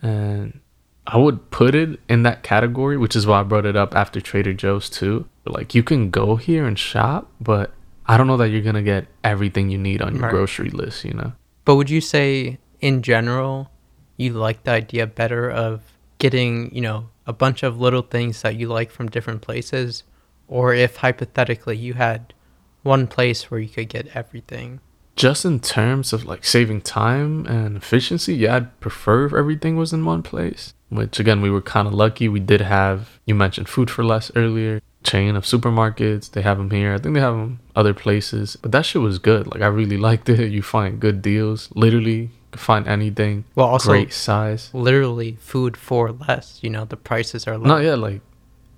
And 0.00 0.60
I 1.08 1.16
would 1.16 1.50
put 1.50 1.74
it 1.74 1.98
in 2.08 2.22
that 2.22 2.44
category, 2.44 2.96
which 2.96 3.16
is 3.16 3.26
why 3.26 3.40
I 3.40 3.42
brought 3.42 3.66
it 3.66 3.74
up 3.74 3.96
after 3.96 4.20
Trader 4.20 4.52
Joe's 4.54 4.88
too. 4.88 5.26
Like 5.44 5.74
you 5.74 5.82
can 5.82 6.08
go 6.10 6.36
here 6.36 6.64
and 6.64 6.78
shop, 6.78 7.28
but 7.40 7.72
I 8.06 8.16
don't 8.16 8.28
know 8.28 8.36
that 8.36 8.50
you're 8.50 8.62
gonna 8.62 8.82
get 8.82 9.08
everything 9.24 9.70
you 9.70 9.78
need 9.78 10.00
on 10.00 10.14
your 10.14 10.22
Right. 10.24 10.30
grocery 10.30 10.70
list, 10.70 11.04
you 11.04 11.14
know? 11.14 11.32
But 11.64 11.74
would 11.76 11.90
you 11.90 12.00
say, 12.00 12.58
in 12.80 13.02
general, 13.02 13.70
you 14.16 14.34
like 14.34 14.62
the 14.62 14.70
idea 14.70 15.06
better 15.06 15.50
of 15.50 15.82
getting, 16.18 16.72
you 16.72 16.80
know, 16.80 17.08
a 17.26 17.32
bunch 17.32 17.62
of 17.64 17.80
little 17.80 18.02
things 18.02 18.42
that 18.42 18.54
you 18.56 18.68
like 18.68 18.90
from 18.92 19.08
different 19.08 19.40
places? 19.42 20.04
Or 20.50 20.74
if 20.74 20.96
hypothetically 20.96 21.76
you 21.76 21.94
had 21.94 22.34
one 22.82 23.06
place 23.06 23.50
where 23.50 23.60
you 23.60 23.68
could 23.68 23.88
get 23.88 24.08
everything? 24.14 24.80
Just 25.14 25.44
in 25.44 25.60
terms 25.60 26.12
of 26.12 26.24
like 26.24 26.44
saving 26.44 26.80
time 26.82 27.46
and 27.46 27.76
efficiency, 27.76 28.34
yeah, 28.34 28.56
I'd 28.56 28.80
prefer 28.80 29.26
if 29.26 29.32
everything 29.32 29.76
was 29.76 29.92
in 29.92 30.04
one 30.04 30.22
place. 30.22 30.74
Which 30.88 31.20
again, 31.20 31.40
we 31.40 31.50
were 31.50 31.62
kind 31.62 31.86
of 31.86 31.94
lucky. 31.94 32.28
We 32.28 32.40
did 32.40 32.62
have, 32.62 33.20
you 33.26 33.34
mentioned 33.36 33.68
Food 33.68 33.90
for 33.90 34.02
Less 34.02 34.32
earlier, 34.34 34.80
chain 35.04 35.36
of 35.36 35.44
supermarkets. 35.44 36.32
They 36.32 36.42
have 36.42 36.58
them 36.58 36.70
here. 36.72 36.94
I 36.94 36.98
think 36.98 37.14
they 37.14 37.20
have 37.20 37.36
them 37.36 37.60
other 37.76 37.94
places. 37.94 38.56
But 38.56 38.72
that 38.72 38.84
shit 38.86 39.02
was 39.02 39.20
good. 39.20 39.46
Like 39.46 39.62
I 39.62 39.68
really 39.68 39.96
liked 40.08 40.28
it. 40.28 40.50
You 40.50 40.62
find 40.62 40.98
good 40.98 41.22
deals. 41.22 41.68
Literally, 41.76 42.30
find 42.52 42.88
anything. 42.88 43.44
Well, 43.54 43.68
also, 43.68 43.90
great 43.90 44.12
size. 44.12 44.70
literally 44.72 45.36
food 45.40 45.76
for 45.76 46.10
less. 46.10 46.58
You 46.60 46.70
know, 46.70 46.84
the 46.86 46.96
prices 46.96 47.46
are 47.46 47.56
low. 47.56 47.68
No, 47.68 47.76
yeah, 47.76 47.94
like 47.94 48.20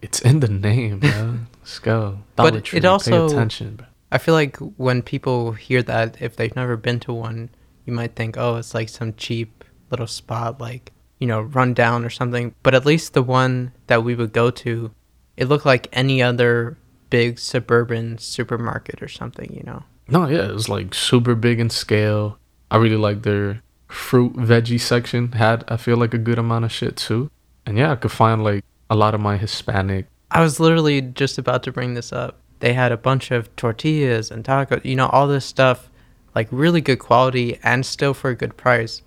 it's 0.02 0.21
in 0.21 0.40
the 0.40 0.49
name, 0.49 0.99
bro. 1.00 1.38
Let's 1.61 1.78
go. 1.78 2.18
But 2.37 2.50
Dollar 2.50 2.62
it 2.73 2.85
also- 2.85 3.28
pay 3.28 3.35
attention, 3.35 3.76
bro. 3.76 3.87
I 4.11 4.18
feel 4.18 4.35
like 4.35 4.59
when 4.76 5.00
people 5.00 5.52
hear 5.52 5.82
that, 5.85 6.21
if 6.21 6.37
they've 6.37 6.54
never 6.54 6.76
been 6.76 7.00
to 7.00 7.14
one, 7.14 7.49
you 7.87 7.94
might 7.94 8.14
think, 8.14 8.37
oh, 8.37 8.56
it's 8.56 8.75
like 8.75 8.90
some 8.90 9.14
cheap 9.14 9.64
little 9.90 10.06
spot, 10.06 10.61
like, 10.61 10.92
you 11.18 11.26
know, 11.26 11.40
run 11.40 11.73
down 11.73 12.04
or 12.04 12.11
something. 12.11 12.54
But 12.62 12.75
at 12.75 12.85
least 12.85 13.14
the 13.14 13.23
one 13.23 13.73
that 13.87 14.04
we 14.04 14.14
would 14.14 14.35
go 14.35 14.50
to, 14.50 14.90
it 15.38 15.47
looked 15.49 15.64
like 15.64 15.88
any 15.94 16.23
other 16.23 16.76
big 17.09 17.38
suburban 17.38 18.18
supermarket 18.18 19.02
or 19.02 19.09
something, 19.09 19.50
you 19.54 19.62
know? 19.64 19.82
No, 20.09 20.26
yeah, 20.26 20.44
it 20.49 20.52
was 20.52 20.68
like 20.68 20.92
super 20.92 21.35
big 21.35 21.59
in 21.59 21.71
scale. 21.71 22.38
I 22.71 22.76
really 22.76 22.97
like 22.97 23.23
their 23.23 23.62
fruit 23.88 24.35
veggie 24.35 24.80
section. 24.80 25.32
Had 25.32 25.64
I 25.68 25.78
feel 25.78 25.97
like 25.97 26.12
a 26.12 26.18
good 26.18 26.38
amount 26.38 26.66
of 26.66 26.73
shit 26.73 26.97
too. 26.97 27.30
And 27.64 27.78
yeah, 27.78 27.92
I 27.92 27.97
could 27.97 28.12
find 28.12 28.44
like 28.44 28.64
a 28.93 28.95
lot 28.95 29.15
of 29.15 29.23
my 29.23 29.39
Hispanic. 29.39 30.07
I 30.31 30.43
was 30.43 30.61
literally 30.61 31.01
just 31.01 31.39
about 31.39 31.63
to 31.63 31.73
bring 31.73 31.95
this 31.95 32.13
up. 32.13 32.37
They 32.61 32.75
had 32.75 32.93
a 32.93 32.99
bunch 32.99 33.31
of 33.31 33.55
tortillas 33.57 34.31
and 34.31 34.45
tacos, 34.45 34.85
you 34.85 34.97
know, 34.97 35.07
all 35.07 35.27
this 35.27 35.47
stuff, 35.47 35.91
like 36.35 36.47
really 36.51 36.83
good 36.83 36.99
quality 36.99 37.59
and 37.63 37.87
still 37.87 38.13
for 38.13 38.29
a 38.29 38.37
good 38.37 38.55
price. 38.59 39.01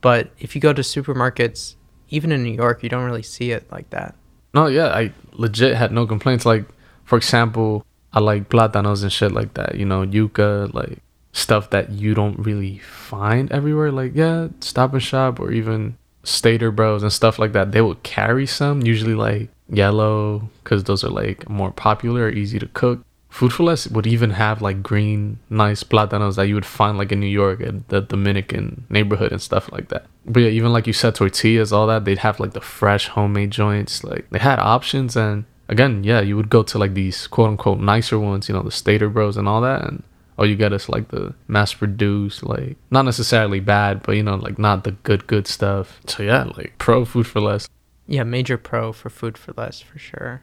But 0.00 0.30
if 0.38 0.54
you 0.54 0.60
go 0.60 0.72
to 0.72 0.82
supermarkets, 0.82 1.74
even 2.08 2.30
in 2.30 2.44
New 2.44 2.54
York, 2.54 2.84
you 2.84 2.88
don't 2.88 3.04
really 3.04 3.24
see 3.24 3.50
it 3.50 3.66
like 3.72 3.90
that. 3.90 4.14
No, 4.54 4.68
yeah, 4.68 4.88
I 4.88 5.12
legit 5.32 5.74
had 5.74 5.90
no 5.90 6.06
complaints. 6.06 6.46
Like, 6.46 6.64
for 7.04 7.16
example, 7.16 7.84
I 8.12 8.20
like 8.20 8.48
platanos 8.48 9.02
and 9.02 9.12
shit 9.12 9.32
like 9.32 9.54
that. 9.54 9.74
You 9.74 9.86
know, 9.86 10.06
yuca, 10.06 10.72
like 10.72 10.98
stuff 11.32 11.70
that 11.70 11.90
you 11.90 12.14
don't 12.14 12.38
really 12.38 12.78
find 12.78 13.50
everywhere. 13.50 13.90
Like, 13.90 14.12
yeah, 14.14 14.48
Stop 14.60 14.92
and 14.92 15.02
Shop 15.02 15.40
or 15.40 15.50
even 15.50 15.98
Stater 16.24 16.70
Bros 16.70 17.02
and 17.02 17.12
stuff 17.12 17.38
like 17.38 17.52
that. 17.52 17.72
They 17.72 17.80
would 17.80 18.02
carry 18.02 18.46
some, 18.46 18.82
usually 18.82 19.14
like 19.14 19.48
yellow, 19.68 20.48
because 20.62 20.84
those 20.84 21.04
are 21.04 21.10
like 21.10 21.48
more 21.48 21.70
popular, 21.72 22.28
easy 22.28 22.58
to 22.58 22.68
cook. 22.68 23.04
Food 23.28 23.52
for 23.54 23.62
Less 23.62 23.88
would 23.88 24.06
even 24.06 24.30
have 24.30 24.60
like 24.60 24.82
green, 24.82 25.38
nice 25.48 25.82
platanos 25.82 26.36
that 26.36 26.48
you 26.48 26.54
would 26.54 26.66
find 26.66 26.98
like 26.98 27.12
in 27.12 27.20
New 27.20 27.26
York 27.26 27.62
at 27.62 27.88
the 27.88 28.02
Dominican 28.02 28.84
neighborhood 28.90 29.32
and 29.32 29.40
stuff 29.40 29.72
like 29.72 29.88
that. 29.88 30.04
But 30.26 30.40
yeah, 30.40 30.50
even 30.50 30.72
like 30.72 30.86
you 30.86 30.92
said, 30.92 31.14
tortillas, 31.14 31.72
all 31.72 31.86
that, 31.86 32.04
they'd 32.04 32.18
have 32.18 32.38
like 32.38 32.52
the 32.52 32.60
fresh 32.60 33.08
homemade 33.08 33.50
joints. 33.50 34.04
Like 34.04 34.28
they 34.30 34.38
had 34.38 34.58
options. 34.58 35.16
And 35.16 35.46
again, 35.68 36.04
yeah, 36.04 36.20
you 36.20 36.36
would 36.36 36.50
go 36.50 36.62
to 36.62 36.78
like 36.78 36.92
these 36.92 37.26
quote 37.26 37.48
unquote 37.48 37.80
nicer 37.80 38.18
ones, 38.18 38.50
you 38.50 38.54
know, 38.54 38.62
the 38.62 38.70
Stater 38.70 39.08
Bros 39.08 39.38
and 39.38 39.48
all 39.48 39.62
that. 39.62 39.82
And 39.82 40.02
all 40.42 40.48
you 40.48 40.56
get 40.56 40.72
is 40.72 40.88
like 40.88 41.08
the 41.08 41.34
mass 41.46 41.72
produced, 41.72 42.42
like 42.42 42.76
not 42.90 43.04
necessarily 43.04 43.60
bad, 43.60 44.02
but 44.02 44.16
you 44.16 44.24
know, 44.24 44.34
like 44.34 44.58
not 44.58 44.82
the 44.82 44.90
good, 44.90 45.28
good 45.28 45.46
stuff. 45.46 46.00
So 46.08 46.24
yeah, 46.24 46.50
like 46.56 46.74
pro 46.78 47.04
food 47.04 47.28
for 47.28 47.40
less. 47.40 47.68
Yeah, 48.08 48.24
major 48.24 48.58
pro 48.58 48.92
for 48.92 49.08
food 49.08 49.38
for 49.38 49.54
less 49.56 49.80
for 49.80 49.98
sure. 50.00 50.42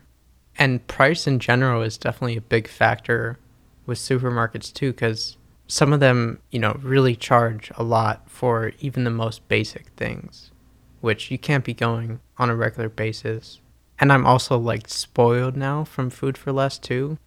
And 0.57 0.87
price 0.87 1.27
in 1.27 1.39
general 1.39 1.81
is 1.81 1.97
definitely 1.97 2.37
a 2.37 2.41
big 2.41 2.69
factor 2.69 3.39
with 3.85 3.97
supermarkets 3.97 4.73
too, 4.73 4.91
because 4.91 5.35
some 5.67 5.91
of 5.91 5.99
them, 5.99 6.39
you 6.49 6.59
know, 6.59 6.79
really 6.81 7.15
charge 7.15 7.69
a 7.75 7.83
lot 7.83 8.29
for 8.29 8.71
even 8.79 9.03
the 9.03 9.09
most 9.09 9.45
basic 9.49 9.87
things, 9.97 10.51
which 11.01 11.29
you 11.29 11.37
can't 11.37 11.65
be 11.65 11.73
going 11.73 12.21
on 12.37 12.49
a 12.49 12.55
regular 12.55 12.87
basis. 12.87 13.59
And 13.99 14.13
I'm 14.13 14.25
also 14.25 14.57
like 14.57 14.87
spoiled 14.87 15.57
now 15.57 15.83
from 15.83 16.09
food 16.09 16.37
for 16.37 16.53
less 16.53 16.77
too, 16.77 17.17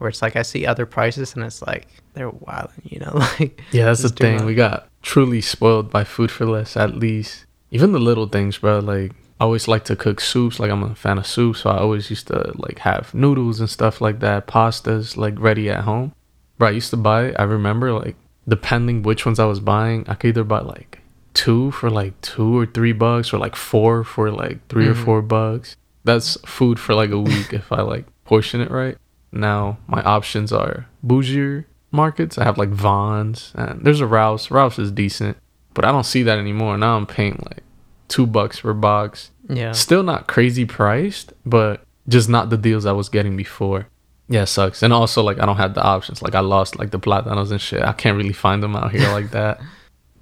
where 0.00 0.08
it's 0.08 0.22
like 0.22 0.34
I 0.34 0.42
see 0.42 0.64
other 0.66 0.86
prices 0.86 1.34
and 1.34 1.44
it's 1.44 1.60
like 1.62 1.86
they're 2.14 2.30
wilding, 2.30 2.82
you 2.84 3.00
know, 3.00 3.12
like 3.38 3.60
Yeah, 3.70 3.84
that's 3.84 4.02
the 4.02 4.08
thing. 4.08 4.36
much. 4.38 4.44
We 4.46 4.54
got 4.54 4.88
truly 5.02 5.40
spoiled 5.40 5.90
by 5.90 6.04
food 6.04 6.30
for 6.30 6.46
less, 6.46 6.76
at 6.76 6.96
least. 6.96 7.44
Even 7.70 7.92
the 7.92 7.98
little 8.00 8.26
things, 8.26 8.58
bro. 8.58 8.78
Like, 8.80 9.12
I 9.38 9.44
always 9.44 9.68
like 9.68 9.84
to 9.84 9.96
cook 9.96 10.20
soups. 10.20 10.58
Like, 10.58 10.70
I'm 10.70 10.82
a 10.82 10.94
fan 10.94 11.18
of 11.18 11.26
soup. 11.26 11.56
So 11.56 11.70
I 11.70 11.78
always 11.78 12.10
used 12.10 12.26
to, 12.28 12.52
like, 12.56 12.80
have 12.80 13.14
noodles 13.14 13.60
and 13.60 13.68
stuff 13.70 14.00
like 14.00 14.20
that, 14.20 14.46
pastas, 14.46 15.16
like, 15.16 15.38
ready 15.38 15.70
at 15.70 15.84
home. 15.84 16.12
Bro, 16.58 16.68
I 16.68 16.72
used 16.72 16.90
to 16.90 16.96
buy, 16.96 17.32
I 17.38 17.42
remember, 17.44 17.92
like, 17.92 18.16
depending 18.48 19.02
which 19.02 19.24
ones 19.24 19.38
I 19.38 19.44
was 19.44 19.60
buying, 19.60 20.04
I 20.08 20.14
could 20.14 20.28
either 20.28 20.44
buy, 20.44 20.60
like, 20.60 20.98
two 21.34 21.70
for, 21.70 21.88
like, 21.90 22.20
two 22.22 22.58
or 22.58 22.66
three 22.66 22.92
bucks, 22.92 23.32
or, 23.32 23.38
like, 23.38 23.54
four 23.56 24.02
for, 24.04 24.30
like, 24.32 24.66
3 24.68 24.88
or 24.88 24.94
Mhm. 24.94 25.04
four 25.04 25.22
bucks. 25.22 25.76
That's 26.04 26.36
food 26.44 26.78
for, 26.80 26.94
like, 26.94 27.10
a 27.10 27.20
week 27.20 27.52
if 27.52 27.70
I, 27.70 27.82
like, 27.82 28.06
portion 28.24 28.60
it 28.60 28.70
right. 28.70 28.96
Now, 29.32 29.78
my 29.86 30.02
options 30.02 30.52
are 30.52 30.86
bougier 31.06 31.64
markets. 31.92 32.38
I 32.38 32.44
have 32.44 32.58
like 32.58 32.70
Vons 32.70 33.52
and 33.54 33.84
there's 33.84 34.00
a 34.00 34.06
Rouse. 34.06 34.50
Rouse 34.50 34.78
is 34.78 34.90
decent, 34.90 35.36
but 35.74 35.84
I 35.84 35.92
don't 35.92 36.04
see 36.06 36.22
that 36.24 36.38
anymore. 36.38 36.76
Now 36.78 36.96
I'm 36.96 37.06
paying 37.06 37.42
like 37.48 37.62
two 38.08 38.26
bucks 38.26 38.60
per 38.60 38.72
box. 38.74 39.30
yeah. 39.48 39.72
Still 39.72 40.02
not 40.02 40.26
crazy 40.26 40.64
priced, 40.64 41.32
but 41.46 41.82
just 42.08 42.28
not 42.28 42.50
the 42.50 42.56
deals 42.56 42.86
I 42.86 42.92
was 42.92 43.08
getting 43.08 43.36
before. 43.36 43.86
Yeah, 44.28 44.44
sucks. 44.44 44.82
And 44.82 44.92
also 44.92 45.22
like 45.22 45.40
I 45.40 45.46
don't 45.46 45.56
have 45.56 45.74
the 45.74 45.82
options. 45.82 46.22
Like 46.22 46.34
I 46.34 46.40
lost 46.40 46.78
like 46.78 46.90
the 46.90 47.00
platanos 47.00 47.50
and 47.50 47.60
shit. 47.60 47.82
I 47.82 47.92
can't 47.92 48.16
really 48.16 48.32
find 48.32 48.62
them 48.62 48.76
out 48.76 48.92
here 48.92 49.08
like 49.12 49.30
that. 49.38 49.60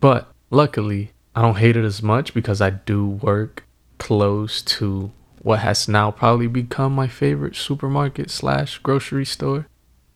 But 0.00 0.30
luckily, 0.50 1.12
I 1.34 1.42
don't 1.42 1.56
hate 1.56 1.76
it 1.76 1.84
as 1.84 2.02
much 2.02 2.32
because 2.34 2.60
I 2.60 2.70
do 2.70 3.06
work 3.06 3.64
close 3.98 4.62
to 4.62 5.10
what 5.42 5.60
has 5.60 5.88
now 5.88 6.10
probably 6.10 6.46
become 6.46 6.94
my 6.94 7.08
favorite 7.08 7.56
supermarket 7.56 8.30
slash 8.30 8.78
grocery 8.78 9.24
store. 9.24 9.66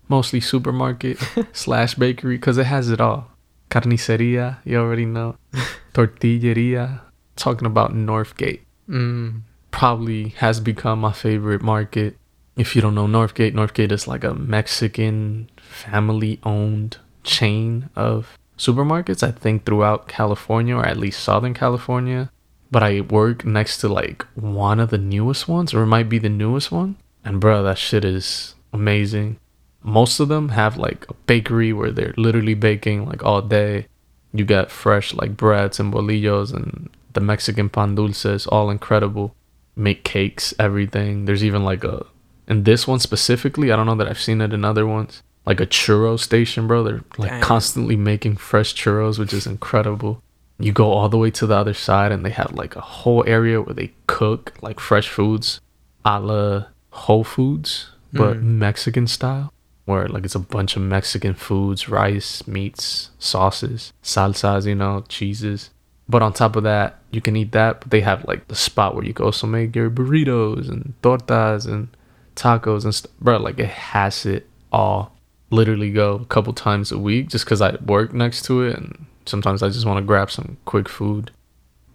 Mostly 0.09 0.41
supermarket 0.41 1.19
slash 1.53 1.95
bakery 1.95 2.37
because 2.37 2.59
it 2.59 2.67
has 2.67 2.91
it 2.91 3.01
all. 3.01 3.31
Carniceria, 3.71 4.59
you 4.65 4.79
already 4.79 5.07
know. 5.07 5.37
Tortilleria. 5.95 7.01
Talking 7.37 7.67
about 7.67 7.95
Northgate. 7.95 8.61
Mm. 8.89 9.43
Probably 9.71 10.31
has 10.31 10.61
become 10.61 11.01
my 11.01 11.13
favorite 11.13 11.63
market. 11.63 12.17
If 12.57 12.77
you 12.77 12.83
don't 12.83 12.95
know 12.95 13.07
Northgate, 13.07 13.55
Northgate 13.55 13.93
is 13.93 14.07
like 14.07 14.25
a 14.25 14.35
Mexican 14.35 15.51
family 15.57 16.39
owned 16.45 16.99
chain 17.25 17.89
of 17.97 18.37
supermarkets, 18.59 19.23
I 19.27 19.31
think 19.31 19.65
throughout 19.65 20.09
California 20.09 20.77
or 20.77 20.87
at 20.87 20.99
least 20.99 21.23
Southern 21.23 21.55
California. 21.55 22.31
But 22.73 22.83
I 22.83 23.03
work 23.03 23.45
next 23.45 23.79
to 23.79 23.89
like 23.89 24.27
one 24.35 24.81
of 24.81 24.91
the 24.91 24.99
newest 24.99 25.47
ones, 25.47 25.73
or 25.73 25.83
it 25.83 25.87
might 25.95 26.09
be 26.09 26.19
the 26.19 26.29
newest 26.29 26.73
one. 26.73 26.97
And 27.25 27.39
bro, 27.39 27.63
that 27.63 27.79
shit 27.79 28.05
is 28.05 28.57
amazing. 28.73 29.39
Most 29.85 30.19
of 30.19 30.29
them 30.29 30.49
have 30.51 30.77
like 30.77 31.07
a 31.09 31.15
bakery 31.27 31.73
where 31.73 31.93
they're 31.93 32.15
literally 32.17 32.55
baking 32.55 33.07
like 33.07 33.23
all 33.23 33.43
day. 33.43 33.87
You 34.33 34.45
get 34.45 34.71
fresh 34.71 35.13
like 35.15 35.37
breads 35.37 35.79
and 35.79 35.93
bolillos 35.93 36.53
and 36.55 36.89
the 37.13 37.21
Mexican 37.21 37.69
pan 37.69 37.95
dulces, 37.95 38.47
all 38.47 38.71
incredible. 38.71 39.37
Make 39.77 40.03
cakes, 40.05 40.55
everything. 40.59 41.27
There's 41.27 41.45
even 41.45 41.65
like 41.65 41.85
a 41.85 42.07
in 42.49 42.65
this 42.65 42.89
one 42.89 42.99
specifically, 43.01 43.71
I 43.71 43.77
don't 43.77 43.87
know 43.87 43.95
that 43.97 44.09
I've 44.09 44.21
seen 44.21 44.41
it 44.41 44.53
in 44.53 44.65
other 44.65 44.87
ones. 44.87 45.23
like 45.45 45.61
a 45.61 45.67
churro 45.67 46.19
station, 46.19 46.67
bro. 46.69 46.83
They're 46.85 47.05
like 47.19 47.43
constantly 47.43 47.97
making 47.97 48.37
fresh 48.37 48.75
churros, 48.75 49.19
which 49.19 49.33
is 49.33 49.47
incredible. 49.47 50.23
You 50.63 50.73
go 50.73 50.93
all 50.93 51.09
the 51.09 51.19
way 51.19 51.31
to 51.33 51.47
the 51.47 51.57
other 51.57 51.75
side, 51.75 52.13
and 52.13 52.25
they 52.25 52.31
have 52.31 52.53
like 52.53 52.77
a 52.77 52.81
whole 52.81 53.25
area 53.27 53.61
where 53.61 53.75
they 53.75 53.93
cook 54.07 54.55
like 54.63 54.79
fresh 54.81 55.09
foods, 55.09 55.61
a 56.05 56.21
la 56.21 56.65
Whole 56.91 57.25
Foods, 57.25 57.91
but 58.13 58.37
Mm. 58.37 58.43
Mexican 58.43 59.07
style, 59.07 59.53
where 59.87 60.07
like 60.09 60.25
it's 60.25 60.35
a 60.35 60.39
bunch 60.39 60.77
of 60.77 60.83
Mexican 60.83 61.35
foods, 61.35 61.89
rice, 61.89 62.47
meats, 62.47 63.11
sauces, 63.19 63.93
salsas, 64.03 64.67
you 64.67 64.75
know, 64.75 65.05
cheeses. 65.09 65.71
But 66.09 66.21
on 66.23 66.33
top 66.35 66.57
of 66.57 66.65
that, 66.65 66.99
you 67.11 67.21
can 67.23 67.37
eat 67.37 67.53
that. 67.53 67.81
But 67.81 67.91
they 67.91 68.03
have 68.03 68.25
like 68.29 68.49
the 68.49 68.55
spot 68.55 68.95
where 68.95 69.05
you 69.05 69.15
can 69.15 69.25
also 69.25 69.47
make 69.47 69.75
your 69.75 69.89
burritos 69.91 70.69
and 70.69 70.93
tortas 71.03 71.67
and 71.67 71.89
tacos 72.37 72.85
and 72.85 72.95
stuff. 72.95 73.13
Bro, 73.21 73.39
like 73.39 73.59
it 73.59 73.71
has 73.71 74.27
it 74.27 74.47
all. 74.71 75.17
Literally 75.51 75.91
go 75.91 76.17
a 76.17 76.25
couple 76.27 76.53
times 76.53 76.93
a 76.93 76.99
week 76.99 77.29
just 77.29 77.45
because 77.45 77.61
I 77.63 77.77
work 77.85 78.13
next 78.13 78.43
to 78.47 78.63
it 78.63 78.77
and 78.77 79.07
sometimes 79.27 79.63
I 79.63 79.69
just 79.69 79.87
want 79.87 79.99
to 79.99 80.07
grab 80.07 80.31
some 80.31 80.57
quick 80.65 80.89
food. 80.89 81.31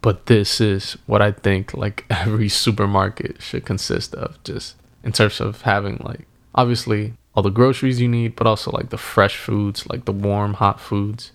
But 0.00 0.26
this 0.26 0.60
is 0.60 0.96
what 1.06 1.22
I 1.22 1.32
think 1.32 1.74
like 1.74 2.04
every 2.10 2.48
supermarket 2.48 3.42
should 3.42 3.64
consist 3.64 4.14
of, 4.14 4.42
just 4.44 4.76
in 5.02 5.12
terms 5.12 5.40
of 5.40 5.62
having 5.62 6.00
like 6.04 6.26
obviously 6.54 7.14
all 7.34 7.42
the 7.42 7.50
groceries 7.50 8.00
you 8.00 8.08
need, 8.08 8.36
but 8.36 8.46
also 8.46 8.70
like 8.70 8.90
the 8.90 8.98
fresh 8.98 9.36
foods, 9.36 9.86
like 9.88 10.04
the 10.04 10.12
warm, 10.12 10.54
hot 10.54 10.80
foods 10.80 11.32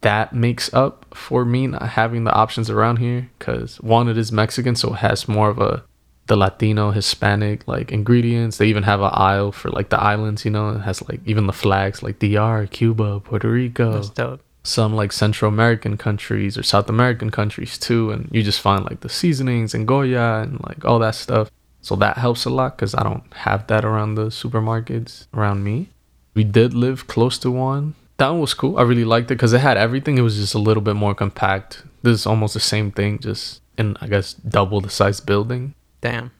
that 0.00 0.32
makes 0.32 0.72
up 0.72 1.06
for 1.14 1.44
me 1.44 1.66
not 1.66 1.90
having 1.90 2.24
the 2.24 2.32
options 2.32 2.70
around 2.70 2.96
here 2.96 3.30
because 3.38 3.76
one 3.80 4.08
it 4.08 4.16
is 4.16 4.32
mexican 4.32 4.74
so 4.74 4.94
it 4.94 4.98
has 4.98 5.28
more 5.28 5.50
of 5.50 5.58
a 5.58 5.84
the 6.26 6.36
latino 6.36 6.90
hispanic 6.90 7.66
like 7.66 7.90
ingredients 7.92 8.58
they 8.58 8.66
even 8.66 8.84
have 8.84 9.00
an 9.00 9.10
aisle 9.12 9.50
for 9.52 9.70
like 9.70 9.90
the 9.90 10.00
islands 10.00 10.44
you 10.44 10.50
know 10.50 10.70
it 10.70 10.80
has 10.80 11.06
like 11.08 11.20
even 11.26 11.46
the 11.46 11.52
flags 11.52 12.02
like 12.02 12.18
dr 12.18 12.66
cuba 12.68 13.20
puerto 13.20 13.50
rico 13.50 13.92
That's 13.92 14.10
dope. 14.10 14.40
Some 14.62 14.94
like 14.94 15.12
central 15.12 15.48
american 15.48 15.96
countries 15.96 16.58
or 16.58 16.62
south 16.62 16.88
american 16.88 17.30
countries 17.30 17.78
too 17.78 18.10
and 18.10 18.28
you 18.30 18.42
just 18.42 18.60
find 18.60 18.84
like 18.84 19.00
the 19.00 19.08
seasonings 19.08 19.72
and 19.74 19.88
goya 19.88 20.42
and 20.42 20.60
like 20.66 20.84
all 20.84 20.98
that 20.98 21.14
stuff. 21.14 21.50
So 21.82 21.96
that 21.96 22.18
helps 22.18 22.44
a 22.44 22.50
lot 22.50 22.76
because 22.76 22.94
i 22.94 23.02
don't 23.02 23.24
have 23.32 23.66
that 23.68 23.84
around 23.84 24.14
the 24.14 24.26
supermarkets 24.26 25.26
around 25.32 25.64
me. 25.64 25.88
We 26.34 26.44
did 26.44 26.74
live 26.74 27.06
close 27.06 27.38
to 27.38 27.50
one. 27.50 27.94
That 28.18 28.28
one 28.28 28.40
was 28.40 28.54
cool. 28.54 28.78
I 28.78 28.82
really 28.82 29.04
liked 29.04 29.30
it 29.30 29.34
because 29.34 29.54
it 29.54 29.60
had 29.60 29.78
everything. 29.78 30.18
It 30.18 30.22
was 30.22 30.36
just 30.36 30.54
a 30.54 30.58
little 30.58 30.82
bit 30.82 30.94
more 30.94 31.14
compact. 31.14 31.82
This 32.02 32.20
is 32.20 32.26
almost 32.26 32.52
the 32.52 32.60
same 32.60 32.90
thing 32.92 33.18
just 33.18 33.62
in 33.78 33.96
i 34.00 34.06
guess 34.06 34.34
double 34.34 34.80
the 34.80 34.90
size 34.90 35.20
building. 35.20 35.74
Damn. 36.00 36.30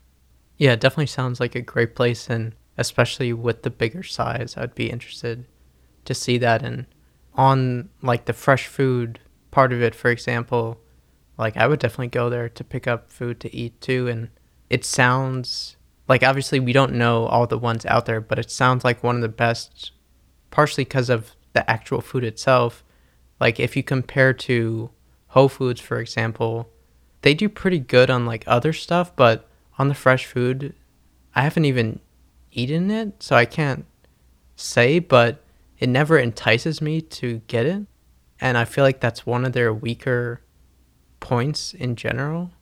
Yeah, 0.58 0.72
it 0.72 0.80
definitely 0.80 1.06
sounds 1.06 1.40
like 1.40 1.54
a 1.54 1.62
great 1.62 1.94
place, 1.94 2.28
and 2.28 2.52
especially 2.76 3.32
with 3.32 3.62
the 3.62 3.70
bigger 3.70 4.02
size, 4.02 4.56
I'd 4.56 4.74
be 4.74 4.90
interested 4.90 5.46
to 6.04 6.12
see 6.12 6.36
that. 6.38 6.62
And 6.62 6.84
on 7.34 7.88
like 8.02 8.24
the 8.24 8.32
fresh 8.32 8.66
food 8.66 9.20
part 9.50 9.72
of 9.72 9.82
it, 9.82 9.94
for 9.94 10.10
example, 10.10 10.80
like 11.38 11.56
I 11.56 11.66
would 11.66 11.80
definitely 11.80 12.08
go 12.08 12.28
there 12.28 12.48
to 12.48 12.64
pick 12.64 12.86
up 12.86 13.10
food 13.10 13.40
to 13.40 13.54
eat 13.54 13.80
too. 13.80 14.08
And 14.08 14.28
it 14.68 14.84
sounds 14.84 15.76
like 16.08 16.22
obviously 16.22 16.60
we 16.60 16.72
don't 16.72 16.94
know 16.94 17.26
all 17.26 17.46
the 17.46 17.58
ones 17.58 17.86
out 17.86 18.06
there, 18.06 18.20
but 18.20 18.38
it 18.38 18.50
sounds 18.50 18.84
like 18.84 19.02
one 19.02 19.16
of 19.16 19.22
the 19.22 19.28
best, 19.28 19.92
partially 20.50 20.84
because 20.84 21.08
of 21.10 21.34
the 21.52 21.68
actual 21.70 22.00
food 22.00 22.24
itself. 22.24 22.84
Like 23.40 23.58
if 23.58 23.76
you 23.76 23.82
compare 23.82 24.32
to 24.34 24.90
Whole 25.28 25.48
Foods, 25.48 25.80
for 25.80 25.98
example, 25.98 26.68
they 27.22 27.34
do 27.34 27.48
pretty 27.48 27.78
good 27.78 28.10
on 28.10 28.26
like 28.26 28.44
other 28.46 28.72
stuff, 28.72 29.14
but 29.14 29.48
on 29.78 29.88
the 29.88 29.94
fresh 29.94 30.26
food, 30.26 30.74
I 31.34 31.42
haven't 31.42 31.64
even 31.64 32.00
eaten 32.52 32.90
it, 32.90 33.22
so 33.22 33.36
I 33.36 33.44
can't 33.44 33.86
say, 34.56 34.98
but 34.98 35.42
it 35.80 35.88
never 35.88 36.18
entices 36.18 36.80
me 36.80 37.00
to 37.00 37.40
get 37.48 37.66
it. 37.66 37.86
And 38.40 38.56
I 38.56 38.64
feel 38.64 38.84
like 38.84 39.00
that's 39.00 39.26
one 39.26 39.44
of 39.44 39.52
their 39.52 39.72
weaker 39.72 40.42
points 41.18 41.74
in 41.74 41.96
general. 41.96 42.52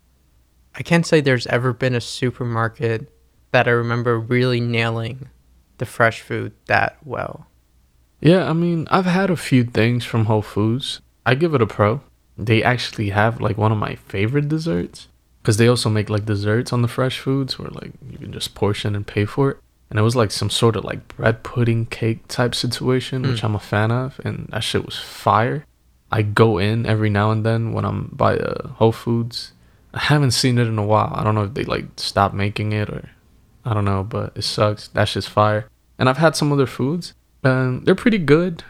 I 0.74 0.82
can't 0.82 1.04
say 1.04 1.20
there's 1.20 1.46
ever 1.48 1.72
been 1.72 1.94
a 1.94 2.00
supermarket 2.00 3.12
that 3.50 3.66
I 3.66 3.72
remember 3.72 4.18
really 4.18 4.60
nailing 4.60 5.28
the 5.78 5.86
fresh 5.86 6.20
food 6.20 6.52
that 6.66 6.98
well. 7.04 7.46
Yeah, 8.20 8.48
I 8.48 8.52
mean, 8.52 8.86
I've 8.90 9.06
had 9.06 9.30
a 9.30 9.36
few 9.36 9.64
things 9.64 10.04
from 10.04 10.24
Whole 10.24 10.42
Foods. 10.42 11.00
I 11.24 11.34
give 11.34 11.54
it 11.54 11.62
a 11.62 11.66
pro. 11.66 12.00
They 12.36 12.62
actually 12.62 13.10
have 13.10 13.40
like 13.40 13.58
one 13.58 13.72
of 13.72 13.78
my 13.78 13.96
favorite 13.96 14.48
desserts 14.48 15.08
because 15.42 15.56
they 15.56 15.68
also 15.68 15.88
make 15.88 16.10
like 16.10 16.24
desserts 16.24 16.72
on 16.72 16.82
the 16.82 16.88
fresh 16.88 17.18
foods 17.18 17.58
where 17.58 17.70
like 17.70 17.92
you 18.08 18.18
can 18.18 18.32
just 18.32 18.54
portion 18.54 18.94
and 18.94 19.06
pay 19.06 19.24
for 19.24 19.50
it. 19.50 19.58
And 19.90 19.98
it 19.98 20.02
was 20.02 20.14
like 20.16 20.30
some 20.30 20.50
sort 20.50 20.76
of 20.76 20.84
like 20.84 21.08
bread 21.08 21.42
pudding 21.42 21.86
cake 21.86 22.28
type 22.28 22.54
situation, 22.54 23.22
which 23.22 23.40
Mm. 23.40 23.44
I'm 23.44 23.54
a 23.54 23.58
fan 23.60 23.90
of, 23.90 24.20
and 24.24 24.48
that 24.52 24.62
shit 24.62 24.84
was 24.84 24.98
fire. 24.98 25.64
I 26.12 26.22
go 26.22 26.58
in 26.58 26.84
every 26.86 27.10
now 27.10 27.30
and 27.30 27.44
then 27.44 27.72
when 27.72 27.84
I'm 27.84 28.10
by 28.12 28.36
uh, 28.36 28.68
Whole 28.68 28.92
Foods. 28.92 29.52
I 29.94 30.00
haven't 30.00 30.32
seen 30.32 30.58
it 30.58 30.66
in 30.66 30.78
a 30.78 30.84
while. 30.84 31.12
I 31.14 31.24
don't 31.24 31.34
know 31.34 31.44
if 31.44 31.54
they 31.54 31.64
like 31.64 31.86
stopped 31.96 32.34
making 32.34 32.72
it 32.72 32.90
or 32.90 33.08
I 33.64 33.72
don't 33.74 33.84
know, 33.86 34.02
but 34.04 34.32
it 34.36 34.42
sucks. 34.42 34.88
That 34.88 35.06
shit's 35.08 35.26
fire. 35.26 35.66
And 35.98 36.08
I've 36.08 36.18
had 36.18 36.36
some 36.36 36.52
other 36.52 36.66
foods 36.66 37.14
and 37.42 37.84
they're 37.86 37.94
pretty 37.94 38.18
good. 38.18 38.64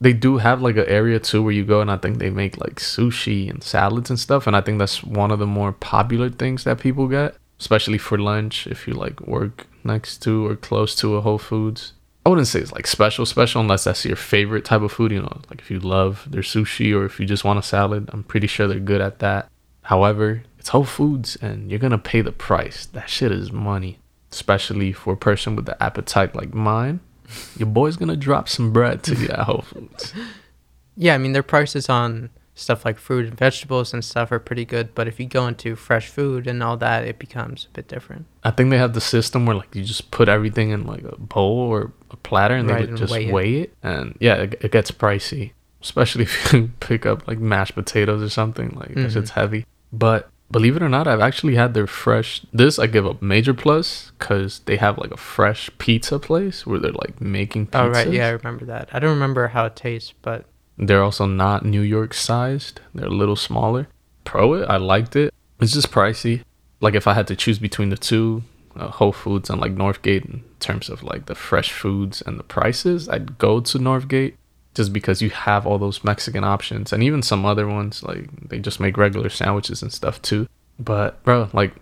They 0.00 0.12
do 0.12 0.36
have 0.38 0.62
like 0.62 0.76
an 0.76 0.86
area 0.86 1.18
too 1.18 1.42
where 1.42 1.52
you 1.52 1.64
go 1.64 1.80
and 1.80 1.90
I 1.90 1.96
think 1.96 2.18
they 2.18 2.30
make 2.30 2.56
like 2.58 2.76
sushi 2.76 3.50
and 3.50 3.62
salads 3.64 4.10
and 4.10 4.20
stuff. 4.20 4.46
And 4.46 4.54
I 4.54 4.60
think 4.60 4.78
that's 4.78 5.02
one 5.02 5.30
of 5.30 5.38
the 5.38 5.46
more 5.46 5.72
popular 5.72 6.28
things 6.30 6.64
that 6.64 6.78
people 6.78 7.08
get, 7.08 7.34
especially 7.60 7.98
for 7.98 8.18
lunch 8.18 8.66
if 8.66 8.86
you 8.86 8.94
like 8.94 9.20
work 9.20 9.66
next 9.84 10.18
to 10.22 10.46
or 10.46 10.56
close 10.56 10.94
to 10.96 11.16
a 11.16 11.20
Whole 11.20 11.38
Foods. 11.38 11.92
I 12.24 12.30
wouldn't 12.30 12.48
say 12.48 12.60
it's 12.60 12.72
like 12.72 12.86
special, 12.86 13.24
special 13.24 13.60
unless 13.60 13.84
that's 13.84 14.04
your 14.04 14.16
favorite 14.16 14.64
type 14.64 14.82
of 14.82 14.92
food. 14.92 15.12
You 15.12 15.22
know, 15.22 15.40
like 15.48 15.60
if 15.60 15.70
you 15.70 15.80
love 15.80 16.26
their 16.30 16.42
sushi 16.42 16.94
or 16.94 17.04
if 17.04 17.18
you 17.18 17.26
just 17.26 17.44
want 17.44 17.58
a 17.58 17.62
salad, 17.62 18.10
I'm 18.12 18.22
pretty 18.22 18.46
sure 18.46 18.68
they're 18.68 18.78
good 18.78 19.00
at 19.00 19.20
that. 19.20 19.50
However, 19.82 20.42
it's 20.58 20.68
Whole 20.68 20.84
Foods 20.84 21.36
and 21.36 21.70
you're 21.70 21.80
gonna 21.80 21.98
pay 21.98 22.20
the 22.20 22.32
price. 22.32 22.84
That 22.86 23.08
shit 23.08 23.32
is 23.32 23.50
money, 23.50 23.98
especially 24.30 24.92
for 24.92 25.14
a 25.14 25.16
person 25.16 25.56
with 25.56 25.64
the 25.64 25.82
appetite 25.82 26.34
like 26.34 26.52
mine. 26.52 27.00
Your 27.56 27.68
boy's 27.68 27.96
gonna 27.96 28.16
drop 28.16 28.48
some 28.48 28.72
bread 28.72 29.02
to 29.04 29.14
you 29.14 29.28
at 29.28 29.40
Whole 29.40 29.62
Foods. 29.62 30.12
Yeah, 31.00 31.14
I 31.14 31.18
mean 31.18 31.30
their 31.30 31.44
prices 31.44 31.88
on 31.88 32.28
stuff 32.58 32.84
like 32.84 32.98
fruit 32.98 33.26
and 33.26 33.38
vegetables 33.38 33.94
and 33.94 34.04
stuff 34.04 34.32
are 34.32 34.38
pretty 34.38 34.64
good, 34.64 34.94
but 34.94 35.06
if 35.06 35.20
you 35.20 35.26
go 35.26 35.46
into 35.46 35.76
fresh 35.76 36.08
food 36.08 36.46
and 36.46 36.62
all 36.62 36.76
that, 36.76 37.04
it 37.04 37.18
becomes 37.18 37.66
a 37.70 37.74
bit 37.74 37.86
different. 37.88 38.26
I 38.42 38.50
think 38.50 38.70
they 38.70 38.78
have 38.78 38.94
the 38.94 39.00
system 39.00 39.46
where 39.46 39.56
like 39.56 39.74
you 39.74 39.84
just 39.84 40.10
put 40.10 40.28
everything 40.28 40.70
in 40.70 40.84
like 40.86 41.04
a 41.04 41.16
bowl 41.16 41.58
or 41.60 41.92
a 42.10 42.16
platter 42.16 42.54
and 42.56 42.68
Right, 42.68 42.82
they 42.84 42.88
and 42.88 42.98
just 42.98 43.12
weigh 43.12 43.30
weigh 43.30 43.54
it. 43.56 43.60
it. 43.62 43.74
And 43.82 44.16
yeah, 44.20 44.34
it, 44.34 44.54
it 44.60 44.72
gets 44.72 44.90
pricey, 44.90 45.52
especially 45.82 46.22
if 46.28 46.52
you 46.52 46.70
pick 46.80 47.06
up 47.06 47.28
like 47.28 47.38
mashed 47.38 47.74
potatoes 47.74 48.22
or 48.22 48.28
something. 48.28 48.70
Like 48.70 48.88
that 48.94 48.96
Mhm. 49.08 49.12
shit's 49.12 49.30
heavy. 49.30 49.64
But 49.92 50.28
believe 50.50 50.74
it 50.76 50.82
or 50.82 50.88
not, 50.88 51.06
I've 51.06 51.20
actually 51.20 51.54
had 51.54 51.74
their 51.74 51.86
fresh. 51.86 52.42
This 52.52 52.78
I 52.78 52.86
give 52.88 53.06
a 53.06 53.16
major 53.20 53.54
plus 53.54 54.10
because 54.18 54.60
they 54.66 54.76
have 54.78 54.98
like 54.98 55.12
a 55.12 55.16
fresh 55.16 55.70
pizza 55.78 56.18
place 56.18 56.66
where 56.66 56.78
they're 56.80 56.92
like 56.92 57.20
making 57.20 57.68
pizzas. 57.68 57.80
Oh 57.84 57.88
right, 57.90 58.10
yeah, 58.10 58.26
I 58.26 58.30
remember 58.30 58.64
that. 58.64 58.88
I 58.92 58.98
don't 58.98 59.10
remember 59.14 59.46
how 59.48 59.66
it 59.66 59.76
tastes, 59.76 60.12
but 60.22 60.46
They're 60.78 61.02
also 61.02 61.26
not 61.26 61.64
New 61.64 61.80
York 61.80 62.14
sized. 62.14 62.80
They're 62.94 63.06
a 63.06 63.10
little 63.10 63.36
smaller. 63.36 63.88
Pro 64.24 64.54
it. 64.54 64.66
I 64.68 64.76
liked 64.76 65.16
it. 65.16 65.34
It's 65.60 65.72
just 65.72 65.90
pricey. 65.90 66.42
Like 66.80 66.94
if 66.94 67.06
I 67.06 67.14
had 67.14 67.26
to 67.26 67.36
choose 67.36 67.58
between 67.58 67.88
the 67.88 67.96
two, 67.96 68.44
uh, 68.76 68.88
Whole 68.88 69.12
Foods 69.12 69.50
and 69.50 69.60
like 69.60 69.74
Northgate 69.74 70.24
in 70.24 70.44
terms 70.60 70.88
of 70.88 71.02
like 71.02 71.26
the 71.26 71.34
fresh 71.34 71.72
foods 71.72 72.22
and 72.22 72.38
the 72.38 72.44
prices, 72.44 73.08
I'd 73.08 73.38
go 73.38 73.60
to 73.60 73.78
Northgate 73.78 74.34
just 74.74 74.92
because 74.92 75.20
you 75.20 75.30
have 75.30 75.66
all 75.66 75.78
those 75.78 76.04
Mexican 76.04 76.44
options 76.44 76.92
and 76.92 77.02
even 77.02 77.22
some 77.22 77.44
other 77.44 77.66
ones 77.66 78.04
like 78.04 78.30
they 78.48 78.60
just 78.60 78.78
make 78.78 78.96
regular 78.96 79.28
sandwiches 79.28 79.82
and 79.82 79.92
stuff 79.92 80.22
too. 80.22 80.48
But 80.78 81.20
bro, 81.24 81.50
like 81.52 81.74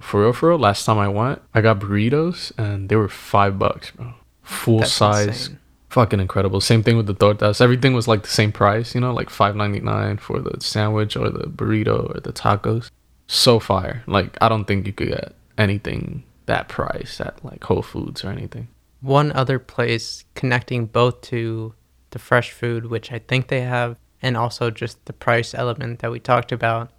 for 0.00 0.22
real, 0.22 0.32
for 0.32 0.48
real, 0.48 0.58
last 0.58 0.86
time 0.86 0.98
I 0.98 1.08
went, 1.08 1.42
I 1.52 1.60
got 1.60 1.80
burritos 1.80 2.52
and 2.56 2.88
they 2.88 2.96
were 2.96 3.10
five 3.10 3.58
bucks, 3.58 3.90
bro. 3.90 4.14
Full 4.42 4.78
that's 4.80 4.92
size 4.92 5.26
insane. 5.26 5.58
Fucking 5.90 6.20
incredible. 6.20 6.60
Same 6.60 6.82
thing 6.82 6.96
with 6.96 7.06
the 7.06 7.14
tortas. 7.14 7.60
Everything 7.60 7.92
was 7.92 8.08
like 8.08 8.22
the 8.22 8.28
same 8.28 8.52
price, 8.52 8.94
you 8.94 9.00
know, 9.00 9.12
like 9.12 9.28
five 9.28 9.54
ninety 9.54 9.80
nine 9.80 10.16
for 10.16 10.40
the 10.40 10.60
sandwich 10.60 11.16
or 11.16 11.28
the 11.28 11.44
burrito 11.44 12.14
or 12.14 12.20
the 12.20 12.32
tacos. 12.32 12.90
So 13.26 13.60
fire. 13.60 14.02
Like 14.06 14.38
I 14.40 14.48
don't 14.48 14.64
think 14.64 14.86
you 14.86 14.92
could 14.92 15.08
get 15.08 15.34
anything 15.58 16.24
that 16.46 16.68
price 16.68 17.20
at 17.20 17.44
like 17.44 17.62
Whole 17.64 17.82
Foods 17.82 18.24
or 18.24 18.30
anything. 18.30 18.68
One 19.00 19.32
other 19.32 19.58
place 19.58 20.24
connecting 20.34 20.86
both 20.86 21.20
to 21.22 21.74
the 22.10 22.18
fresh 22.18 22.50
food, 22.50 22.86
which 22.86 23.12
I 23.12 23.18
think 23.20 23.48
they 23.48 23.62
have, 23.62 23.96
and 24.20 24.36
also 24.36 24.70
just 24.70 25.04
the 25.06 25.12
price 25.12 25.54
element 25.54 26.00
that 26.00 26.10
we 26.10 26.20
talked 26.20 26.52
about, 26.52 26.90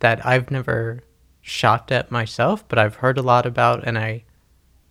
that 0.00 0.24
I've 0.26 0.50
never 0.50 1.04
shopped 1.40 1.92
at 1.92 2.10
myself, 2.10 2.66
but 2.68 2.78
I've 2.78 2.96
heard 2.96 3.16
a 3.16 3.22
lot 3.22 3.46
about, 3.46 3.86
and 3.86 3.98
I 3.98 4.24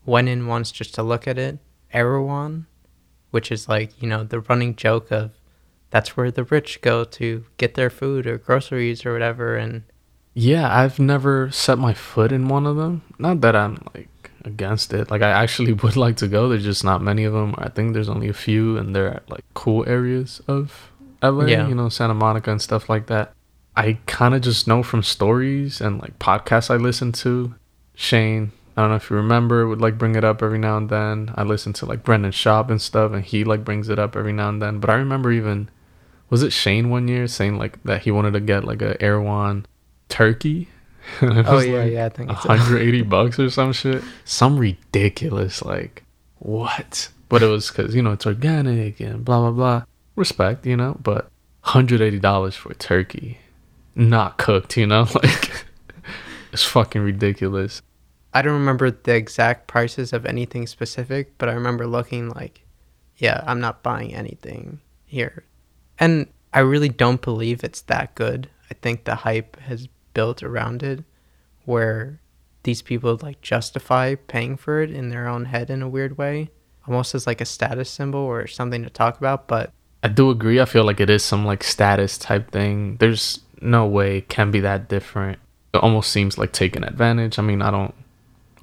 went 0.05 0.29
in 0.29 0.47
once 0.47 0.71
just 0.71 0.95
to 0.95 1.03
look 1.03 1.27
at 1.27 1.37
it. 1.37 1.59
Erewhon, 1.91 2.65
which 3.33 3.51
is 3.51 3.67
like, 3.67 3.99
you 3.99 4.07
know, 4.07 4.23
the 4.23 4.41
running 4.41 4.75
joke 4.75 5.11
of 5.11 5.31
that's 5.89 6.15
where 6.15 6.29
the 6.29 6.43
rich 6.43 6.81
go 6.81 7.03
to 7.03 7.45
get 7.57 7.73
their 7.73 7.89
food 7.89 8.27
or 8.27 8.37
groceries 8.37 9.05
or 9.05 9.11
whatever. 9.11 9.55
And 9.55 9.83
Yeah, 10.35 10.71
I've 10.71 10.99
never 10.99 11.49
set 11.51 11.79
my 11.79 11.93
foot 11.93 12.31
in 12.31 12.47
one 12.47 12.67
of 12.67 12.77
them. 12.77 13.01
Not 13.17 13.41
that 13.41 13.55
I'm 13.55 13.83
like 13.95 14.31
against 14.45 14.93
it. 14.93 15.09
Like 15.09 15.23
I 15.23 15.31
actually 15.31 15.73
would 15.83 15.97
like 15.97 16.17
to 16.17 16.27
go. 16.27 16.47
There's 16.47 16.63
just 16.63 16.83
not 16.83 17.01
many 17.01 17.23
of 17.23 17.33
them. 17.33 17.55
I 17.57 17.69
think 17.69 17.93
there's 17.93 18.09
only 18.09 18.29
a 18.29 18.33
few, 18.33 18.77
and 18.77 18.95
they're 18.95 19.15
at 19.15 19.29
like 19.29 19.43
cool 19.55 19.83
areas 19.87 20.39
of 20.47 20.91
LA. 21.23 21.45
Yeah. 21.45 21.67
You 21.67 21.73
know, 21.75 21.89
Santa 21.89 22.13
Monica 22.13 22.51
and 22.51 22.61
stuff 22.61 22.87
like 22.87 23.07
that. 23.07 23.33
I 23.75 23.97
kind 24.05 24.35
of 24.35 24.41
just 24.41 24.67
know 24.67 24.83
from 24.83 25.01
stories 25.01 25.81
and 25.81 25.99
like 25.99 26.19
podcasts 26.19 26.69
I 26.69 26.75
listen 26.75 27.11
to. 27.23 27.55
Shane, 27.95 28.51
I 28.75 28.81
don't 28.81 28.89
know 28.89 28.95
if 28.95 29.09
you 29.09 29.15
remember, 29.15 29.67
would 29.67 29.81
like 29.81 29.97
bring 29.97 30.15
it 30.15 30.23
up 30.23 30.41
every 30.41 30.57
now 30.57 30.77
and 30.77 30.89
then. 30.89 31.31
I 31.35 31.43
listen 31.43 31.73
to 31.73 31.85
like 31.85 32.03
Brendan 32.03 32.31
Schaub 32.31 32.69
and 32.69 32.81
stuff, 32.81 33.11
and 33.13 33.23
he 33.23 33.43
like 33.43 33.63
brings 33.63 33.89
it 33.89 33.99
up 33.99 34.15
every 34.15 34.33
now 34.33 34.49
and 34.49 34.61
then. 34.61 34.79
But 34.79 34.89
I 34.89 34.95
remember 34.95 35.31
even 35.31 35.69
was 36.29 36.41
it 36.41 36.51
Shane 36.51 36.89
one 36.89 37.07
year 37.07 37.27
saying 37.27 37.57
like 37.59 37.81
that 37.83 38.01
he 38.01 38.11
wanted 38.11 38.33
to 38.33 38.39
get 38.39 38.63
like 38.63 38.81
a 38.81 38.99
Erewhon 39.01 39.65
turkey. 40.09 40.69
Oh 41.21 41.59
yeah, 41.59 41.79
like, 41.79 41.91
yeah. 41.91 42.05
I 42.05 42.09
think 42.09 42.31
it's 42.31 42.45
180 42.45 43.01
bucks 43.03 43.37
or 43.37 43.49
some 43.49 43.73
shit. 43.73 44.01
Some 44.23 44.57
ridiculous, 44.57 45.61
like, 45.61 46.03
what? 46.39 47.09
But 47.27 47.43
it 47.43 47.47
was 47.47 47.67
because, 47.69 47.93
you 47.93 48.01
know, 48.01 48.13
it's 48.13 48.25
organic 48.25 49.01
and 49.01 49.25
blah, 49.25 49.39
blah, 49.41 49.51
blah. 49.51 49.83
Respect, 50.15 50.65
you 50.65 50.77
know, 50.77 50.97
but 51.03 51.29
$180 51.65 52.53
for 52.53 52.71
a 52.71 52.75
turkey. 52.75 53.39
Not 53.95 54.37
cooked, 54.37 54.77
you 54.77 54.87
know? 54.87 55.07
Like, 55.13 55.65
it's 56.53 56.63
fucking 56.63 57.01
ridiculous. 57.01 57.81
I 58.33 58.41
don't 58.41 58.53
remember 58.53 58.91
the 58.91 59.15
exact 59.15 59.67
prices 59.67 60.13
of 60.13 60.25
anything 60.25 60.67
specific, 60.67 61.37
but 61.37 61.49
I 61.49 61.53
remember 61.53 61.85
looking 61.85 62.29
like, 62.29 62.65
yeah, 63.17 63.43
I'm 63.45 63.59
not 63.59 63.83
buying 63.83 64.13
anything 64.13 64.81
here. 65.05 65.45
And 65.99 66.27
I 66.51 66.59
really 66.59 66.89
don't 66.89 67.21
believe 67.21 67.63
it's 67.63 67.81
that 67.81 68.15
good. 68.15 68.49
I 68.71 68.73
think 68.73 69.03
the 69.03 69.15
hype 69.15 69.59
has 69.61 69.87
built 70.13 70.41
around 70.41 70.83
it 70.83 71.03
where 71.65 72.19
these 72.63 72.81
people 72.81 73.19
like 73.21 73.41
justify 73.41 74.15
paying 74.15 74.57
for 74.57 74.81
it 74.81 74.91
in 74.91 75.09
their 75.09 75.27
own 75.27 75.45
head 75.45 75.69
in 75.69 75.81
a 75.81 75.89
weird 75.89 76.17
way, 76.17 76.49
almost 76.87 77.13
as 77.13 77.27
like 77.27 77.41
a 77.41 77.45
status 77.45 77.89
symbol 77.89 78.19
or 78.19 78.47
something 78.47 78.83
to 78.83 78.89
talk 78.89 79.17
about, 79.17 79.47
but 79.47 79.71
I 80.03 80.09
do 80.09 80.29
agree. 80.29 80.59
I 80.59 80.65
feel 80.65 80.83
like 80.83 80.99
it 80.99 81.09
is 81.09 81.23
some, 81.23 81.45
like, 81.45 81.63
status 81.63 82.17
type 82.17 82.51
thing. 82.51 82.97
There's 82.97 83.39
no 83.61 83.85
way 83.85 84.17
it 84.17 84.27
can 84.27 84.51
be 84.51 84.59
that 84.59 84.89
different. 84.89 85.39
It 85.73 85.77
almost 85.77 86.11
seems 86.11 86.37
like 86.37 86.51
taking 86.51 86.83
advantage. 86.83 87.39
I 87.39 87.41
mean, 87.41 87.61
I 87.61 87.71
don't 87.71 87.95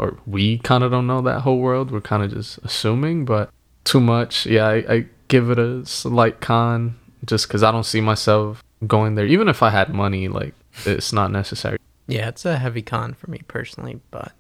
or 0.01 0.17
we 0.27 0.59
kind 0.59 0.83
of 0.83 0.91
don't 0.91 1.07
know 1.07 1.21
that 1.21 1.41
whole 1.41 1.59
world. 1.59 1.91
We're 1.91 2.01
kind 2.01 2.23
of 2.23 2.31
just 2.33 2.59
assuming, 2.59 3.27
but 3.27 3.51
too 3.85 4.01
much. 4.01 4.47
Yeah, 4.47 4.67
I, 4.67 4.75
I 4.89 5.07
give 5.29 5.51
it 5.51 5.59
a 5.59 5.85
slight 5.85 6.41
con 6.41 6.99
just 7.27 7.47
because 7.47 7.63
I 7.63 7.71
don't 7.71 7.85
see 7.85 8.01
myself 8.01 8.65
going 8.87 9.15
there. 9.15 9.27
Even 9.27 9.47
if 9.47 9.63
I 9.63 9.69
had 9.69 9.91
money, 9.91 10.27
like 10.27 10.55
it's 10.87 11.13
not 11.13 11.31
necessary. 11.31 11.79
Yeah, 12.07 12.29
it's 12.29 12.47
a 12.47 12.57
heavy 12.57 12.81
con 12.81 13.13
for 13.13 13.31
me 13.31 13.43
personally, 13.47 14.01
but 14.11 14.33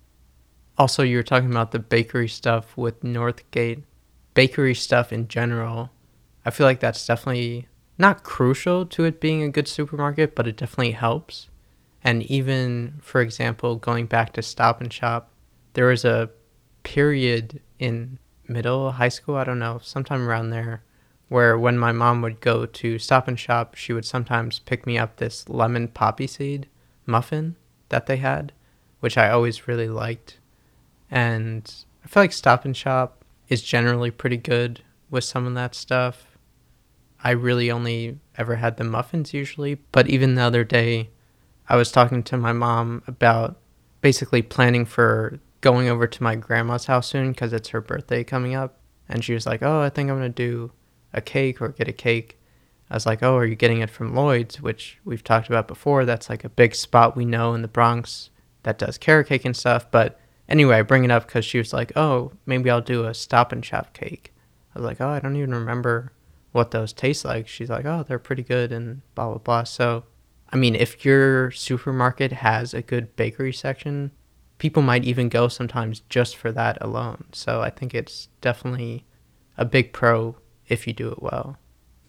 also 0.78 1.02
you 1.02 1.18
were 1.18 1.22
talking 1.22 1.50
about 1.50 1.72
the 1.72 1.78
bakery 1.78 2.28
stuff 2.28 2.76
with 2.76 3.02
Northgate. 3.02 3.82
Bakery 4.32 4.74
stuff 4.74 5.12
in 5.12 5.28
general, 5.28 5.90
I 6.46 6.50
feel 6.50 6.66
like 6.66 6.80
that's 6.80 7.06
definitely 7.06 7.66
not 7.98 8.22
crucial 8.22 8.86
to 8.86 9.04
it 9.04 9.20
being 9.20 9.42
a 9.42 9.50
good 9.50 9.68
supermarket, 9.68 10.34
but 10.34 10.46
it 10.46 10.56
definitely 10.56 10.92
helps. 10.92 11.48
And 12.02 12.22
even, 12.22 12.94
for 13.02 13.20
example, 13.20 13.76
going 13.76 14.06
back 14.06 14.32
to 14.34 14.42
Stop 14.42 14.80
and 14.80 14.90
Shop, 14.90 15.29
there 15.74 15.86
was 15.86 16.04
a 16.04 16.30
period 16.82 17.60
in 17.78 18.18
middle 18.48 18.92
high 18.92 19.08
school, 19.08 19.36
I 19.36 19.44
don't 19.44 19.58
know, 19.58 19.80
sometime 19.82 20.28
around 20.28 20.50
there, 20.50 20.82
where 21.28 21.56
when 21.58 21.78
my 21.78 21.92
mom 21.92 22.22
would 22.22 22.40
go 22.40 22.66
to 22.66 22.98
Stop 22.98 23.28
and 23.28 23.38
Shop, 23.38 23.74
she 23.76 23.92
would 23.92 24.04
sometimes 24.04 24.58
pick 24.58 24.86
me 24.86 24.98
up 24.98 25.16
this 25.16 25.48
lemon 25.48 25.88
poppy 25.88 26.26
seed 26.26 26.68
muffin 27.06 27.56
that 27.88 28.06
they 28.06 28.16
had, 28.16 28.52
which 29.00 29.16
I 29.16 29.30
always 29.30 29.68
really 29.68 29.88
liked. 29.88 30.38
And 31.10 31.72
I 32.04 32.08
feel 32.08 32.22
like 32.22 32.32
Stop 32.32 32.64
and 32.64 32.76
Shop 32.76 33.24
is 33.48 33.62
generally 33.62 34.10
pretty 34.10 34.36
good 34.36 34.82
with 35.10 35.24
some 35.24 35.46
of 35.46 35.54
that 35.54 35.74
stuff. 35.74 36.26
I 37.22 37.32
really 37.32 37.70
only 37.70 38.18
ever 38.38 38.56
had 38.56 38.76
the 38.76 38.84
muffins 38.84 39.34
usually, 39.34 39.74
but 39.92 40.08
even 40.08 40.34
the 40.34 40.42
other 40.42 40.64
day, 40.64 41.10
I 41.68 41.76
was 41.76 41.92
talking 41.92 42.22
to 42.24 42.36
my 42.36 42.52
mom 42.52 43.02
about 43.06 43.56
basically 44.00 44.42
planning 44.42 44.84
for 44.84 45.38
going 45.60 45.88
over 45.88 46.06
to 46.06 46.22
my 46.22 46.36
grandma's 46.36 46.86
house 46.86 47.08
soon 47.08 47.32
because 47.32 47.52
it's 47.52 47.70
her 47.70 47.80
birthday 47.80 48.24
coming 48.24 48.54
up. 48.54 48.78
And 49.08 49.24
she 49.24 49.34
was 49.34 49.46
like, 49.46 49.62
Oh, 49.62 49.80
I 49.80 49.90
think 49.90 50.10
I'm 50.10 50.18
going 50.18 50.32
to 50.32 50.42
do 50.42 50.72
a 51.12 51.20
cake 51.20 51.60
or 51.60 51.68
get 51.68 51.88
a 51.88 51.92
cake. 51.92 52.38
I 52.90 52.94
was 52.94 53.06
like, 53.06 53.22
Oh, 53.22 53.36
are 53.36 53.44
you 53.44 53.56
getting 53.56 53.80
it 53.80 53.90
from 53.90 54.14
Lloyd's, 54.14 54.60
which 54.60 54.98
we've 55.04 55.24
talked 55.24 55.48
about 55.48 55.68
before? 55.68 56.04
That's 56.04 56.30
like 56.30 56.44
a 56.44 56.48
big 56.48 56.74
spot 56.74 57.16
we 57.16 57.24
know 57.24 57.54
in 57.54 57.62
the 57.62 57.68
Bronx 57.68 58.30
that 58.62 58.78
does 58.78 58.98
carrot 58.98 59.28
cake 59.28 59.44
and 59.44 59.56
stuff. 59.56 59.90
But 59.90 60.20
anyway, 60.48 60.76
I 60.76 60.82
bring 60.82 61.04
it 61.04 61.10
up 61.10 61.26
because 61.26 61.44
she 61.44 61.58
was 61.58 61.72
like, 61.72 61.92
Oh, 61.96 62.32
maybe 62.46 62.70
I'll 62.70 62.80
do 62.80 63.04
a 63.04 63.14
stop 63.14 63.52
and 63.52 63.64
shop 63.64 63.92
cake. 63.92 64.32
I 64.74 64.78
was 64.78 64.86
like, 64.86 65.00
Oh, 65.00 65.08
I 65.08 65.20
don't 65.20 65.36
even 65.36 65.54
remember 65.54 66.12
what 66.52 66.70
those 66.70 66.92
taste 66.92 67.24
like. 67.24 67.48
She's 67.48 67.70
like, 67.70 67.84
Oh, 67.84 68.04
they're 68.06 68.18
pretty 68.18 68.42
good 68.42 68.72
and 68.72 69.02
blah, 69.14 69.28
blah, 69.28 69.38
blah. 69.38 69.64
So, 69.64 70.04
I 70.52 70.56
mean, 70.56 70.74
if 70.74 71.04
your 71.04 71.50
supermarket 71.50 72.32
has 72.32 72.74
a 72.74 72.82
good 72.82 73.14
bakery 73.16 73.52
section, 73.52 74.12
people 74.60 74.82
might 74.82 75.04
even 75.04 75.28
go 75.28 75.48
sometimes 75.48 76.00
just 76.08 76.36
for 76.36 76.52
that 76.52 76.78
alone. 76.80 77.24
So 77.32 77.60
I 77.62 77.70
think 77.70 77.92
it's 77.94 78.28
definitely 78.40 79.04
a 79.58 79.64
big 79.64 79.92
pro 79.92 80.36
if 80.68 80.86
you 80.86 80.92
do 80.92 81.08
it 81.10 81.20
well. 81.20 81.56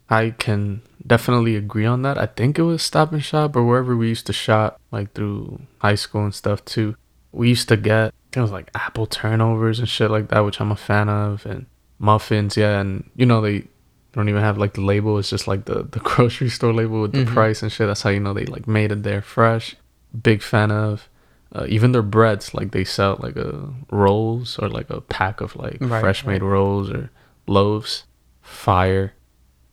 I 0.09 0.31
can 0.31 0.81
definitely 1.07 1.55
agree 1.55 1.85
on 1.85 2.01
that. 2.03 2.17
I 2.17 2.25
think 2.27 2.59
it 2.59 2.63
was 2.63 2.83
Stop 2.83 3.13
and 3.13 3.23
Shop 3.23 3.55
or 3.55 3.63
wherever 3.63 3.95
we 3.95 4.09
used 4.09 4.27
to 4.27 4.33
shop, 4.33 4.79
like 4.91 5.13
through 5.13 5.61
high 5.79 5.95
school 5.95 6.25
and 6.25 6.35
stuff 6.35 6.63
too. 6.65 6.95
We 7.31 7.47
used 7.49 7.69
to 7.69 7.77
get 7.77 8.13
it 8.35 8.39
was 8.39 8.51
like 8.51 8.69
apple 8.75 9.05
turnovers 9.07 9.79
and 9.79 9.87
shit 9.89 10.11
like 10.11 10.27
that, 10.29 10.41
which 10.41 10.59
I'm 10.61 10.71
a 10.71 10.75
fan 10.75 11.07
of, 11.09 11.45
and 11.45 11.65
muffins, 11.99 12.57
yeah, 12.57 12.79
and 12.81 13.09
you 13.15 13.25
know 13.25 13.39
they 13.41 13.67
don't 14.13 14.27
even 14.27 14.41
have 14.41 14.57
like 14.57 14.73
the 14.73 14.81
label. 14.81 15.17
It's 15.17 15.29
just 15.29 15.47
like 15.47 15.63
the 15.65 15.83
the 15.83 15.99
grocery 16.03 16.49
store 16.49 16.73
label 16.73 17.01
with 17.01 17.13
the 17.13 17.23
Mhm. 17.23 17.33
price 17.33 17.61
and 17.63 17.71
shit. 17.71 17.87
That's 17.87 18.01
how 18.01 18.09
you 18.09 18.19
know 18.19 18.33
they 18.33 18.45
like 18.45 18.67
made 18.67 18.91
it 18.91 19.03
there 19.03 19.21
fresh. 19.21 19.75
Big 20.21 20.41
fan 20.41 20.71
of. 20.71 21.07
Uh, 21.53 21.65
even 21.67 21.91
their 21.91 22.01
breads, 22.01 22.53
like 22.53 22.71
they 22.71 22.83
sell 22.85 23.17
like 23.21 23.35
a 23.35 23.73
rolls 23.91 24.57
or 24.59 24.69
like 24.69 24.89
a 24.89 25.01
pack 25.01 25.41
of 25.41 25.55
like 25.55 25.77
Right, 25.81 25.99
fresh 25.99 26.25
made 26.25 26.41
right. 26.41 26.47
rolls 26.49 26.89
or 26.89 27.09
loaves. 27.47 28.05
Fire. 28.41 29.13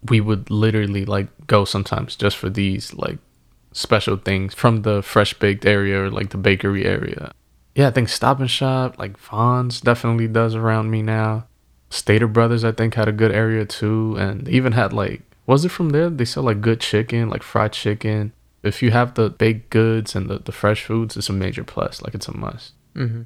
We 0.08 0.20
would 0.20 0.50
literally 0.50 1.04
like 1.04 1.28
go 1.46 1.64
sometimes 1.64 2.16
just 2.16 2.36
for 2.36 2.48
these 2.50 2.94
like 2.94 3.18
special 3.72 4.16
things 4.16 4.54
from 4.54 4.82
the 4.82 5.02
fresh 5.02 5.34
baked 5.34 5.64
area 5.66 6.02
or 6.02 6.10
like 6.10 6.30
the 6.30 6.36
bakery 6.36 6.84
area. 6.84 7.32
Yeah, 7.74 7.88
I 7.88 7.90
think 7.92 8.08
Stop 8.08 8.40
and 8.40 8.50
Shop, 8.50 8.98
like 8.98 9.16
Vons 9.16 9.80
definitely 9.80 10.26
does 10.26 10.54
around 10.56 10.90
me 10.90 11.02
now. 11.02 11.46
Stater 11.90 12.26
Brothers, 12.26 12.64
I 12.64 12.72
think, 12.72 12.94
had 12.94 13.08
a 13.08 13.12
good 13.12 13.30
area 13.32 13.64
too. 13.64 14.16
And 14.18 14.46
they 14.46 14.52
even 14.52 14.72
had 14.72 14.92
like, 14.92 15.22
was 15.46 15.64
it 15.64 15.70
from 15.70 15.90
there? 15.90 16.10
They 16.10 16.24
sell 16.24 16.42
like 16.42 16.60
good 16.60 16.80
chicken, 16.80 17.30
like 17.30 17.42
fried 17.44 17.72
chicken. 17.72 18.32
If 18.62 18.82
you 18.82 18.90
have 18.90 19.14
the 19.14 19.30
baked 19.30 19.70
goods 19.70 20.14
and 20.14 20.28
the, 20.28 20.38
the 20.38 20.52
fresh 20.52 20.84
foods, 20.84 21.16
it's 21.16 21.28
a 21.28 21.32
major 21.32 21.64
plus. 21.64 22.02
Like, 22.02 22.14
it's 22.14 22.28
a 22.28 22.36
must. 22.36 22.72
hmm 22.94 23.22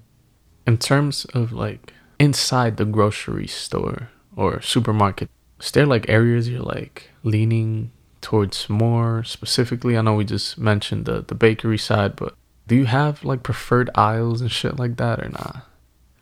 In 0.66 0.79
terms 0.79 1.25
of 1.35 1.53
like 1.53 1.92
inside 2.18 2.77
the 2.77 2.85
grocery 2.85 3.47
store 3.47 4.11
or 4.37 4.61
supermarket, 4.61 5.31
is 5.61 5.71
there 5.73 5.87
like 5.87 6.09
areas 6.09 6.49
you're 6.49 6.61
like 6.61 7.11
leaning 7.23 7.90
towards 8.21 8.68
more 8.68 9.25
specifically? 9.25 9.97
I 9.97 10.03
know 10.03 10.14
we 10.14 10.25
just 10.25 10.59
mentioned 10.59 11.07
the, 11.07 11.23
the 11.23 11.35
bakery 11.35 11.79
side, 11.79 12.16
but 12.16 12.35
do 12.66 12.77
you 12.77 12.85
have 12.87 13.25
like 13.25 13.42
preferred 13.42 13.90
aisles 13.95 14.40
and 14.40 14.51
shit 14.51 14.79
like 14.79 14.97
that 14.97 15.21
or 15.21 15.29
not? 15.29 15.66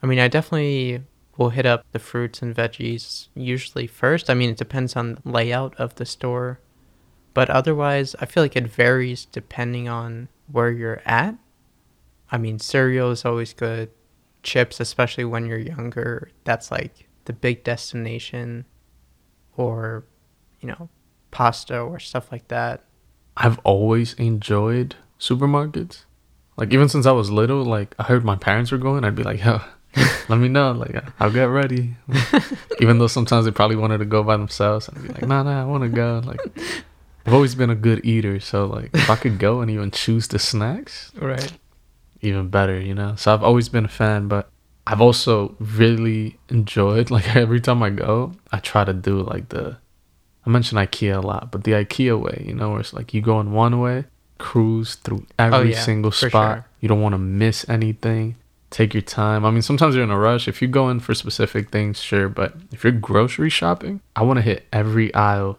I 0.02 0.06
mean, 0.06 0.18
I 0.18 0.28
definitely 0.28 1.02
will 1.36 1.50
hit 1.50 1.66
up 1.66 1.84
the 1.92 1.98
fruits 1.98 2.42
and 2.42 2.54
veggies 2.54 3.28
usually 3.34 3.86
first. 3.86 4.28
I 4.30 4.34
mean, 4.34 4.50
it 4.50 4.56
depends 4.56 4.96
on 4.96 5.14
the 5.14 5.30
layout 5.30 5.74
of 5.78 5.94
the 5.96 6.06
store. 6.06 6.60
But 7.32 7.50
otherwise, 7.50 8.16
I 8.20 8.26
feel 8.26 8.42
like 8.42 8.56
it 8.56 8.66
varies 8.66 9.24
depending 9.24 9.88
on 9.88 10.28
where 10.50 10.70
you're 10.70 11.02
at. 11.04 11.36
I 12.32 12.38
mean, 12.38 12.58
cereal 12.58 13.10
is 13.10 13.24
always 13.24 13.52
good. 13.52 13.90
Chips, 14.42 14.80
especially 14.80 15.24
when 15.24 15.46
you're 15.46 15.58
younger, 15.58 16.30
that's 16.44 16.70
like 16.70 17.08
the 17.26 17.32
big 17.32 17.62
destination. 17.62 18.64
Or, 19.56 20.04
you 20.60 20.68
know, 20.68 20.88
pasta 21.30 21.78
or 21.78 21.98
stuff 21.98 22.32
like 22.32 22.48
that. 22.48 22.84
I've 23.36 23.58
always 23.60 24.14
enjoyed 24.14 24.96
supermarkets. 25.18 26.04
Like 26.56 26.72
even 26.72 26.88
since 26.88 27.06
I 27.06 27.12
was 27.12 27.30
little, 27.30 27.64
like 27.64 27.94
I 27.98 28.04
heard 28.04 28.24
my 28.24 28.36
parents 28.36 28.70
were 28.70 28.78
going, 28.78 29.04
I'd 29.04 29.14
be 29.14 29.22
like, 29.22 29.42
"Yo, 29.44 29.60
let 30.28 30.38
me 30.38 30.48
know. 30.48 30.72
Like 30.72 30.94
I'll 31.18 31.30
get 31.32 31.44
ready." 31.44 31.96
even 32.80 32.98
though 32.98 33.06
sometimes 33.06 33.44
they 33.44 33.50
probably 33.50 33.76
wanted 33.76 33.98
to 33.98 34.04
go 34.04 34.22
by 34.22 34.36
themselves, 34.36 34.88
I'd 34.88 35.02
be 35.02 35.08
like, 35.08 35.26
"Nah, 35.26 35.42
nah, 35.42 35.62
I 35.62 35.64
want 35.64 35.84
to 35.84 35.88
go." 35.88 36.22
Like 36.24 36.40
I've 37.26 37.34
always 37.34 37.54
been 37.54 37.70
a 37.70 37.74
good 37.74 38.04
eater, 38.04 38.40
so 38.40 38.66
like 38.66 38.90
if 38.94 39.10
I 39.10 39.16
could 39.16 39.38
go 39.38 39.60
and 39.60 39.70
even 39.70 39.90
choose 39.90 40.28
the 40.28 40.38
snacks, 40.38 41.12
Right. 41.14 41.52
even 42.22 42.48
better, 42.48 42.80
you 42.80 42.94
know. 42.94 43.14
So 43.16 43.32
I've 43.34 43.42
always 43.42 43.68
been 43.68 43.84
a 43.84 43.88
fan, 43.88 44.28
but 44.28 44.50
I've 44.86 45.00
also 45.00 45.54
really 45.58 46.38
enjoyed 46.48 47.10
like 47.16 47.36
every 47.36 47.60
time 47.60 47.82
I 47.82 47.90
go, 47.90 48.32
I 48.52 48.58
try 48.58 48.84
to 48.84 48.92
do 48.92 49.20
like 49.22 49.50
the 49.50 49.76
I 50.46 50.50
mention 50.50 50.78
IKEA 50.78 51.16
a 51.22 51.26
lot, 51.26 51.52
but 51.52 51.64
the 51.64 51.72
IKEA 51.72 52.18
way, 52.18 52.42
you 52.46 52.54
know, 52.54 52.70
where 52.70 52.80
it's 52.80 52.94
like 52.94 53.12
you 53.12 53.20
go 53.20 53.38
in 53.40 53.52
one 53.52 53.78
way, 53.78 54.04
cruise 54.38 54.94
through 54.94 55.26
oh, 55.38 55.44
every 55.44 55.58
oh, 55.58 55.62
yeah, 55.62 55.80
single 55.82 56.10
spot. 56.10 56.30
sure. 56.32 56.66
You 56.80 56.88
don't 56.88 57.02
want 57.02 57.12
to 57.12 57.18
miss 57.18 57.68
anything. 57.68 58.36
take 58.70 58.94
your 58.94 59.02
time. 59.02 59.44
I 59.44 59.50
mean, 59.50 59.60
sometimes 59.62 59.94
you're 59.94 60.04
in 60.04 60.10
a 60.10 60.18
rush. 60.18 60.48
If 60.48 60.62
you 60.62 60.68
go 60.68 60.88
in 60.88 61.00
for 61.00 61.12
specific 61.12 61.70
things, 61.70 62.00
sure, 62.00 62.28
but 62.30 62.54
if 62.72 62.84
you're 62.84 62.92
grocery 62.92 63.50
shopping, 63.50 64.00
I 64.16 64.22
want 64.22 64.38
to 64.38 64.42
hit 64.42 64.66
every 64.72 65.12
aisle, 65.12 65.58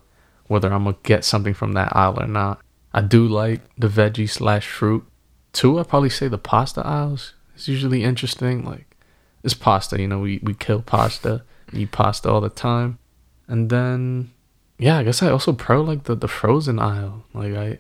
whether 0.52 0.72
I'm 0.72 0.84
gonna 0.84 0.98
get 1.04 1.24
something 1.24 1.54
from 1.54 1.72
that 1.74 1.96
aisle 1.96 2.22
or 2.22 2.28
not. 2.28 2.60
I 2.94 3.02
do 3.02 3.26
like 3.26 3.62
the 3.78 3.88
veggie 3.88 4.30
slash 4.30 4.68
fruit. 4.68 5.06
Two, 5.54 5.80
I 5.80 5.84
probably 5.84 6.10
say 6.10 6.28
the 6.28 6.38
pasta 6.38 6.86
aisles. 6.86 7.34
It's 7.56 7.68
usually 7.68 8.04
interesting. 8.04 8.66
Like, 8.66 8.98
it's 9.44 9.54
pasta. 9.54 10.00
You 10.00 10.10
know, 10.10 10.20
we 10.20 10.40
we 10.44 10.54
kill 10.54 10.82
pasta, 10.82 11.44
eat 11.72 11.92
pasta 11.92 12.30
all 12.30 12.42
the 12.42 12.50
time, 12.50 13.00
and 13.48 13.70
then 13.70 14.32
yeah, 14.78 14.98
I 14.98 15.04
guess 15.04 15.24
I 15.24 15.30
also 15.30 15.54
pro 15.54 15.82
like 15.82 16.04
the 16.04 16.16
the 16.16 16.28
frozen 16.28 16.80
aisle. 16.80 17.24
Like 17.34 17.56
I 17.56 17.80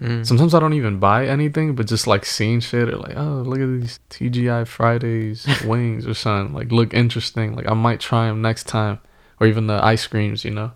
Mm. 0.00 0.24
Sometimes 0.26 0.54
I 0.54 0.60
don't 0.60 0.72
even 0.72 0.98
buy 0.98 1.26
anything, 1.26 1.74
but 1.74 1.86
just 1.86 2.06
like 2.06 2.24
seeing 2.24 2.60
shit 2.60 2.88
or 2.88 2.96
like, 2.96 3.16
oh, 3.16 3.42
look 3.46 3.60
at 3.60 3.66
these 3.66 4.00
TGI 4.08 4.66
Fridays 4.66 5.46
wings 5.66 6.06
or 6.06 6.14
something. 6.14 6.54
Like, 6.54 6.72
look 6.72 6.94
interesting. 6.94 7.54
Like, 7.54 7.68
I 7.68 7.74
might 7.74 8.00
try 8.00 8.28
them 8.28 8.40
next 8.40 8.66
time. 8.66 8.98
Or 9.38 9.46
even 9.46 9.66
the 9.66 9.82
ice 9.84 10.06
creams, 10.06 10.42
you 10.44 10.52
know? 10.52 10.72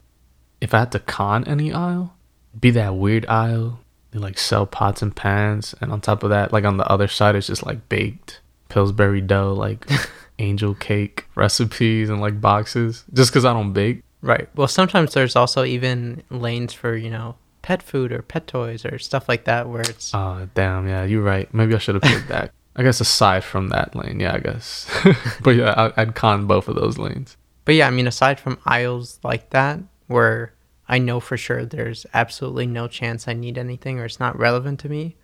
If 0.61 0.75
I 0.75 0.81
had 0.81 0.93
to 0.93 0.99
con 0.99 1.45
any 1.45 1.73
aisle, 1.73 2.15
be 2.59 2.71
that 2.71 2.97
weird 2.97 3.27
aisle. 3.27 3.81
They 4.11 4.19
like 4.19 4.39
sell 4.39 4.67
pots 4.67 5.03
and 5.03 5.15
pans. 5.15 5.75
And 5.81 5.93
on 5.93 6.01
top 6.01 6.23
of 6.23 6.31
that, 6.31 6.53
like 6.53 6.65
on 6.65 6.77
the 6.77 6.87
other 6.87 7.09
side, 7.09 7.35
it's 7.35 7.49
just 7.49 7.67
like 7.67 7.89
baked 7.89 8.41
Pillsbury 8.69 9.21
dough, 9.21 9.53
like 9.53 9.89
angel 10.39 10.75
cake 10.75 11.27
recipes 11.35 12.09
and 12.09 12.21
like 12.21 12.41
boxes. 12.41 13.05
Just 13.13 13.31
because 13.31 13.45
I 13.45 13.53
don't 13.53 13.73
bake. 13.73 14.03
Right. 14.23 14.49
Well, 14.55 14.69
sometimes 14.69 15.13
there's 15.13 15.37
also 15.37 15.65
even 15.65 16.23
lanes 16.31 16.73
for, 16.73 16.97
you 16.97 17.11
know, 17.11 17.37
pet 17.63 17.83
food 17.83 18.13
or 18.13 18.23
pet 18.23 18.47
toys 18.47 18.85
or 18.85 18.99
stuff 18.99 19.29
like 19.29 19.45
that 19.45 19.69
where 19.69 19.83
it's 19.83 20.15
Oh, 20.15 20.49
damn. 20.55 20.89
Yeah, 20.89 21.05
you're 21.05 21.23
right. 21.23 21.53
Maybe 21.53 21.75
I 21.75 21.79
should 21.79 21.97
have 21.97 22.03
picked 22.03 22.29
that. 22.29 22.53
I 22.77 22.83
guess 22.83 23.01
aside 23.01 23.45
from 23.45 23.69
that 23.69 23.95
lane, 23.95 24.19
yeah, 24.19 24.35
I 24.35 24.39
guess. 24.39 24.91
but 25.43 25.51
yeah, 25.51 25.75
I, 25.77 26.03
I'd 26.03 26.15
con 26.15 26.47
both 26.47 26.69
of 26.69 26.75
those 26.75 26.99
lanes. 26.99 27.37
But 27.65 27.77
yeah, 27.77 27.87
I 27.87 27.91
mean 27.91 28.07
aside 28.07 28.41
from 28.41 28.59
aisles 28.67 29.21
like 29.23 29.51
that 29.51 29.79
where 30.15 30.55
I 30.89 30.99
know 30.99 31.19
for 31.19 31.37
sure 31.37 31.67
there's 31.67 32.07
absolutely 32.15 32.69
no 32.69 32.87
chance 32.87 33.27
I 33.27 33.33
need 33.33 33.59
anything 33.59 33.99
or 33.99 34.05
it's 34.05 34.21
not 34.21 34.39
relevant 34.39 34.79
to 34.81 34.89
me, 34.89 35.17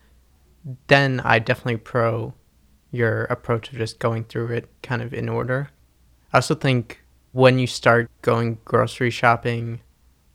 then 0.88 1.20
I 1.20 1.38
definitely 1.38 1.76
pro 1.76 2.34
your 2.90 3.22
approach 3.26 3.70
of 3.70 3.78
just 3.78 4.00
going 4.00 4.24
through 4.24 4.48
it 4.48 4.68
kind 4.82 5.00
of 5.00 5.14
in 5.14 5.28
order. 5.28 5.70
I 6.32 6.38
also 6.38 6.56
think 6.56 7.04
when 7.30 7.60
you 7.60 7.68
start 7.68 8.10
going 8.22 8.58
grocery 8.64 9.10
shopping 9.10 9.80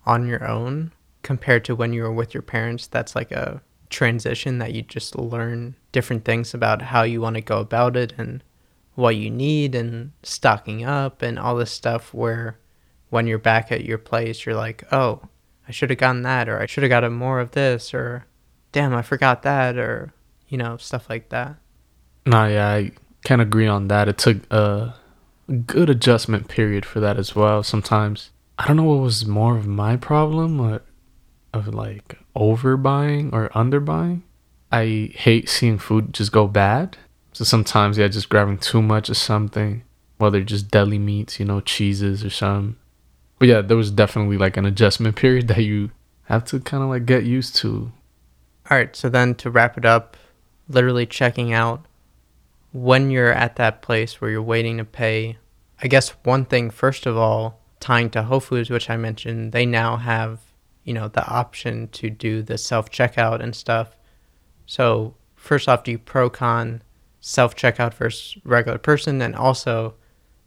on 0.05 0.25
your 0.25 0.47
own 0.47 0.93
compared 1.21 1.65
to 1.65 1.75
when 1.75 1.91
you 1.91 2.03
were 2.03 2.13
with 2.13 2.33
your 2.33 2.41
parents, 2.41 2.87
that's 2.87 3.13
like 3.13 3.33
a 3.33 3.61
transition 3.89 4.59
that 4.59 4.73
you 4.73 4.83
just 4.83 5.17
learn 5.17 5.75
different 5.91 6.23
things 6.23 6.53
about 6.53 6.81
how 6.81 7.03
you 7.03 7.19
want 7.19 7.35
to 7.35 7.41
go 7.41 7.59
about 7.59 7.97
it 7.97 8.13
and 8.17 8.41
what 8.93 9.17
you 9.17 9.29
need 9.29 9.75
and 9.75 10.13
stocking 10.23 10.85
up 10.85 11.21
and 11.21 11.37
all 11.37 11.57
this 11.57 11.71
stuff 11.71 12.13
where 12.13 12.57
when 13.15 13.25
you're 13.27 13.39
back 13.39 13.71
at 13.71 13.83
your 13.85 13.97
place 13.97 14.45
you're 14.45 14.53
like 14.55 14.83
oh 14.91 15.21
i 15.67 15.71
should 15.71 15.89
have 15.89 15.97
gotten 15.97 16.21
that 16.21 16.47
or 16.47 16.61
i 16.61 16.65
should 16.67 16.83
have 16.83 16.89
gotten 16.89 17.13
more 17.13 17.39
of 17.39 17.51
this 17.51 17.93
or 17.93 18.25
damn 18.71 18.93
i 18.93 19.01
forgot 19.01 19.41
that 19.41 19.77
or 19.77 20.13
you 20.49 20.57
know 20.57 20.77
stuff 20.77 21.09
like 21.09 21.29
that 21.29 21.55
No, 22.25 22.45
yeah, 22.47 22.69
I 22.69 22.91
can 23.23 23.39
agree 23.39 23.67
on 23.67 23.87
that. 23.87 24.07
It 24.07 24.17
took 24.17 24.37
a 24.51 24.95
good 25.67 25.89
adjustment 25.89 26.47
period 26.47 26.85
for 26.85 26.99
that 26.99 27.17
as 27.17 27.35
well. 27.35 27.61
Sometimes 27.63 28.31
I 28.57 28.65
don't 28.65 28.77
know 28.77 28.83
what 28.89 29.01
was 29.03 29.25
more 29.27 29.57
of 29.57 29.67
my 29.67 29.95
problem 29.95 30.79
of 31.53 31.67
like 31.67 32.17
overbuying 32.35 33.31
or 33.31 33.49
underbuying. 33.49 34.21
I 34.71 35.11
hate 35.13 35.49
seeing 35.49 35.77
food 35.77 36.13
just 36.13 36.31
go 36.31 36.47
bad. 36.47 36.97
So 37.33 37.43
sometimes, 37.43 37.97
yeah, 37.97 38.07
just 38.07 38.29
grabbing 38.29 38.57
too 38.57 38.81
much 38.81 39.09
of 39.09 39.17
something, 39.17 39.83
whether 40.17 40.41
just 40.43 40.71
deli 40.71 40.97
meats, 40.97 41.39
you 41.39 41.45
know, 41.45 41.61
cheeses 41.61 42.23
or 42.25 42.31
something. 42.31 42.75
But 43.39 43.47
yeah, 43.47 43.61
there 43.61 43.77
was 43.77 43.91
definitely 43.91 44.37
like 44.37 44.57
an 44.57 44.65
adjustment 44.65 45.15
period 45.23 45.47
that 45.49 45.63
you 45.63 45.91
have 46.23 46.45
to 46.45 46.59
kind 46.59 46.81
of 46.83 46.89
like 46.89 47.05
get 47.05 47.23
used 47.23 47.55
to. 47.57 47.91
all 48.69 48.77
right 48.77 48.95
so 48.95 49.09
then 49.09 49.35
to 49.35 49.51
wrap 49.51 49.77
it 49.77 49.85
up 49.85 50.17
literally 50.67 51.05
checking 51.05 51.53
out 51.53 51.85
when 52.71 53.11
you're 53.11 53.31
at 53.31 53.55
that 53.57 53.81
place 53.83 54.19
where 54.19 54.31
you're 54.31 54.41
waiting 54.41 54.77
to 54.77 54.83
pay 54.83 55.37
i 55.83 55.87
guess 55.87 56.09
one 56.23 56.43
thing 56.43 56.71
first 56.71 57.05
of 57.05 57.15
all 57.15 57.59
tying 57.79 58.09
to 58.09 58.23
whole 58.23 58.39
foods 58.39 58.71
which 58.71 58.89
i 58.89 58.97
mentioned 58.97 59.51
they 59.51 59.67
now 59.67 59.97
have 59.97 60.39
you 60.83 60.93
know 60.93 61.07
the 61.07 61.23
option 61.27 61.87
to 61.89 62.09
do 62.09 62.41
the 62.41 62.57
self 62.57 62.89
checkout 62.89 63.39
and 63.39 63.55
stuff 63.55 63.95
so 64.65 65.13
first 65.35 65.69
off 65.69 65.83
do 65.83 65.91
you 65.91 65.99
pro 65.99 66.27
con 66.27 66.81
self 67.21 67.55
checkout 67.55 67.93
versus 67.93 68.35
regular 68.43 68.79
person 68.79 69.21
and 69.21 69.35
also 69.35 69.93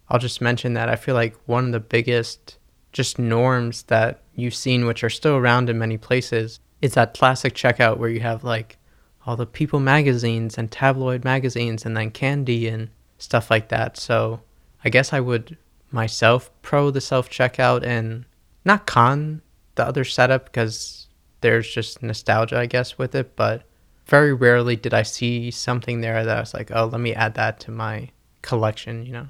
i'll 0.08 0.18
just 0.18 0.40
mention 0.40 0.74
that 0.74 0.88
i 0.88 0.96
feel 0.96 1.14
like 1.14 1.36
one 1.46 1.66
of 1.66 1.72
the 1.72 1.78
biggest 1.80 2.57
just 2.92 3.18
norms 3.18 3.82
that 3.84 4.22
you've 4.34 4.54
seen 4.54 4.86
which 4.86 5.04
are 5.04 5.10
still 5.10 5.36
around 5.36 5.68
in 5.68 5.78
many 5.78 5.96
places 5.96 6.60
is 6.80 6.94
that 6.94 7.14
classic 7.14 7.54
checkout 7.54 7.98
where 7.98 8.08
you 8.08 8.20
have 8.20 8.44
like 8.44 8.78
all 9.26 9.36
the 9.36 9.46
people 9.46 9.80
magazines 9.80 10.56
and 10.56 10.70
tabloid 10.70 11.24
magazines 11.24 11.84
and 11.84 11.96
then 11.96 12.10
candy 12.10 12.68
and 12.68 12.88
stuff 13.18 13.50
like 13.50 13.68
that 13.68 13.96
so 13.96 14.40
i 14.84 14.88
guess 14.88 15.12
i 15.12 15.20
would 15.20 15.56
myself 15.90 16.50
pro 16.62 16.90
the 16.90 17.00
self 17.00 17.28
checkout 17.28 17.84
and 17.84 18.24
not 18.64 18.86
con 18.86 19.42
the 19.74 19.86
other 19.86 20.04
setup 20.04 20.46
because 20.46 21.08
there's 21.40 21.70
just 21.70 22.02
nostalgia 22.02 22.58
i 22.58 22.66
guess 22.66 22.96
with 22.96 23.14
it 23.14 23.36
but 23.36 23.62
very 24.06 24.32
rarely 24.32 24.76
did 24.76 24.94
i 24.94 25.02
see 25.02 25.50
something 25.50 26.00
there 26.00 26.24
that 26.24 26.36
i 26.36 26.40
was 26.40 26.54
like 26.54 26.70
oh 26.72 26.86
let 26.86 27.00
me 27.00 27.14
add 27.14 27.34
that 27.34 27.60
to 27.60 27.70
my 27.70 28.08
collection 28.42 29.04
you 29.04 29.12
know 29.12 29.28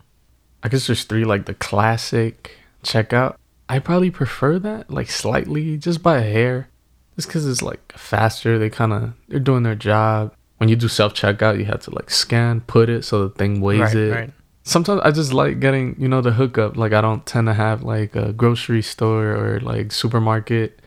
I 0.63 0.69
guess 0.69 0.87
there's 0.87 1.05
three 1.05 1.25
like 1.25 1.47
the 1.47 1.55
classic 1.55 2.57
checkout. 2.83 3.37
I 3.69 3.79
probably 3.79 4.11
prefer 4.11 4.59
that 4.61 4.91
like 4.91 5.11
slightly 5.11 5.77
just 5.77 6.03
by 6.03 6.19
a 6.19 6.23
hair, 6.23 6.69
just 7.17 7.29
because 7.29 7.47
it's 7.47 7.63
like 7.63 7.93
faster. 7.97 8.59
They 8.59 8.71
kind 8.71 8.93
of 8.93 9.13
they're 9.29 9.41
doing 9.41 9.63
their 9.63 9.75
job. 9.75 10.35
When 10.59 10.69
you 10.69 10.77
do 10.77 10.89
self 10.89 11.15
checkout, 11.15 11.59
you 11.59 11.67
have 11.67 11.81
to 11.83 11.91
like 11.95 12.11
scan, 12.11 12.63
put 12.63 12.89
it 12.89 13.05
so 13.05 13.29
the 13.29 13.35
thing 13.35 13.61
weighs 13.61 13.81
right 13.81 13.95
it. 13.97 14.13
right 14.15 14.33
Sometimes 14.65 15.01
I 15.03 15.11
just 15.13 15.33
like 15.33 15.61
getting 15.61 15.97
you 15.99 16.09
know 16.09 16.21
the 16.21 16.33
hookup. 16.33 16.77
Like 16.77 16.93
I 16.93 17.01
don't 17.01 17.25
tend 17.25 17.47
to 17.47 17.55
have 17.55 17.83
like 17.83 18.15
a 18.17 18.33
grocery 18.33 18.83
store 18.83 19.29
or 19.35 19.61
like 19.61 19.93
supermarket. 19.93 20.81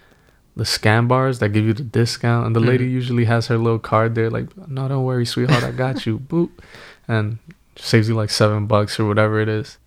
The 0.56 0.66
scan 0.66 1.08
bars 1.08 1.40
that 1.40 1.50
give 1.50 1.64
you 1.66 1.74
the 1.74 1.84
discount, 1.84 2.46
and 2.46 2.54
the 2.56 2.60
lady 2.60 2.86
Mhm. 2.86 2.92
usually 2.92 3.26
has 3.26 3.48
her 3.48 3.58
little 3.58 3.80
card 3.80 4.16
there, 4.16 4.30
like, 4.30 4.48
"No, 4.68 4.88
don't 4.90 5.06
worry, 5.06 5.26
sweetheart, 5.26 5.64
I 5.64 5.72
got 5.72 6.06
you." 6.06 6.20
Boop, 6.20 6.50
and 7.08 7.38
saves 7.78 8.10
you 8.10 8.16
like 8.16 8.30
seven 8.30 8.68
bucks 8.68 9.00
or 9.00 9.06
whatever 9.08 9.40
it 9.40 9.48
is. 9.48 9.78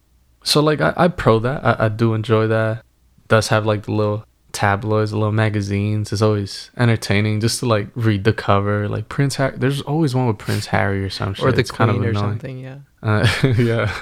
So 0.42 0.60
like 0.62 0.80
I, 0.80 0.94
I 0.96 1.08
pro 1.08 1.38
that. 1.40 1.62
I, 1.64 1.84
I 1.84 1.88
do 1.90 2.14
enjoy 2.14 2.46
that. 2.48 2.83
Does 3.28 3.48
have 3.48 3.64
like 3.66 3.84
the 3.84 3.92
little 3.92 4.26
tabloids, 4.52 5.10
the 5.10 5.16
little 5.18 5.32
magazines. 5.32 6.12
It's 6.12 6.22
always 6.22 6.70
entertaining 6.76 7.40
just 7.40 7.58
to 7.60 7.66
like 7.66 7.88
read 7.94 8.24
the 8.24 8.32
cover. 8.32 8.88
Like 8.88 9.08
Prince 9.08 9.36
Harry. 9.36 9.56
There's 9.56 9.80
always 9.82 10.14
one 10.14 10.26
with 10.26 10.38
Prince 10.38 10.66
Harry 10.66 11.04
or 11.04 11.10
some 11.10 11.34
shit. 11.34 11.44
or 11.44 11.52
the 11.52 11.60
it's 11.60 11.70
queen 11.70 11.88
kind 11.88 11.90
of 11.98 12.04
or 12.04 12.08
annoying. 12.10 12.24
something 12.24 12.58
yeah 12.58 12.78
Uh, 13.02 13.26
yeah, 13.58 13.92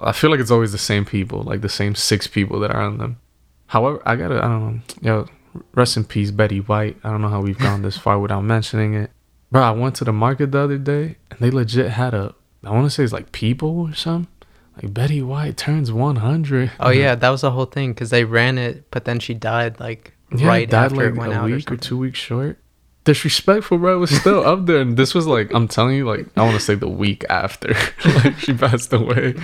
I 0.00 0.12
feel 0.12 0.30
like 0.30 0.40
it's 0.40 0.50
always 0.50 0.72
the 0.72 0.78
same 0.78 1.04
people, 1.04 1.42
like 1.42 1.60
the 1.60 1.68
same 1.68 1.94
six 1.94 2.26
people 2.26 2.60
that 2.60 2.70
are 2.70 2.80
on 2.80 2.98
them. 2.98 3.18
However, 3.66 4.00
I 4.06 4.16
gotta, 4.16 4.36
I 4.36 4.48
don't 4.48 4.74
know, 4.76 4.80
yo, 5.02 5.26
rest 5.74 5.96
in 5.96 6.04
peace, 6.04 6.30
Betty 6.30 6.60
White. 6.60 6.96
I 7.04 7.10
don't 7.10 7.20
know 7.20 7.28
how 7.28 7.42
we've 7.42 7.58
gone 7.58 7.82
this 7.82 7.98
far 7.98 8.18
without 8.18 8.42
mentioning 8.42 8.94
it. 8.94 9.10
Bro, 9.50 9.62
I 9.62 9.70
went 9.72 9.94
to 9.96 10.04
the 10.04 10.12
market 10.12 10.52
the 10.52 10.60
other 10.60 10.78
day 10.78 11.16
and 11.30 11.40
they 11.40 11.50
legit 11.50 11.90
had 11.90 12.14
a, 12.14 12.34
I 12.64 12.70
want 12.70 12.84
to 12.86 12.90
say 12.90 13.02
it's 13.04 13.12
like 13.12 13.32
people 13.32 13.80
or 13.80 13.92
something. 13.94 14.32
Like 14.82 14.94
Betty 14.94 15.22
White 15.22 15.56
turns 15.56 15.90
100. 15.92 16.72
Oh 16.80 16.90
yeah, 16.90 17.14
that 17.14 17.28
was 17.30 17.40
the 17.42 17.50
whole 17.50 17.66
thing 17.66 17.92
because 17.92 18.10
they 18.10 18.24
ran 18.24 18.58
it, 18.58 18.90
but 18.90 19.04
then 19.04 19.18
she 19.20 19.34
died 19.34 19.80
like 19.80 20.14
Yeah, 20.34 20.46
right 20.48 20.68
died 20.70 20.86
after 20.92 20.96
like 20.96 21.06
it 21.06 21.16
went 21.16 21.32
a 21.32 21.36
out. 21.36 21.42
or 21.42 21.46
week 21.54 21.56
or, 21.56 21.60
something. 21.60 21.78
two 21.78 21.98
weeks 21.98 22.18
short. 22.18 22.58
Disrespectful, 23.04 23.78
bro. 23.78 23.98
Was 23.98 24.10
still 24.10 24.44
up 24.46 24.66
there, 24.66 24.80
and 24.80 24.96
this 24.96 25.14
was 25.14 25.26
like 25.26 25.52
I'm 25.54 25.66
telling 25.66 25.96
you, 25.96 26.06
like 26.06 26.26
I 26.36 26.42
want 26.42 26.54
to 26.56 26.60
say 26.60 26.74
the 26.74 26.88
week 26.90 27.24
after, 27.30 27.68
like 28.04 28.38
she 28.38 28.52
passed 28.52 28.92
away, 28.92 29.34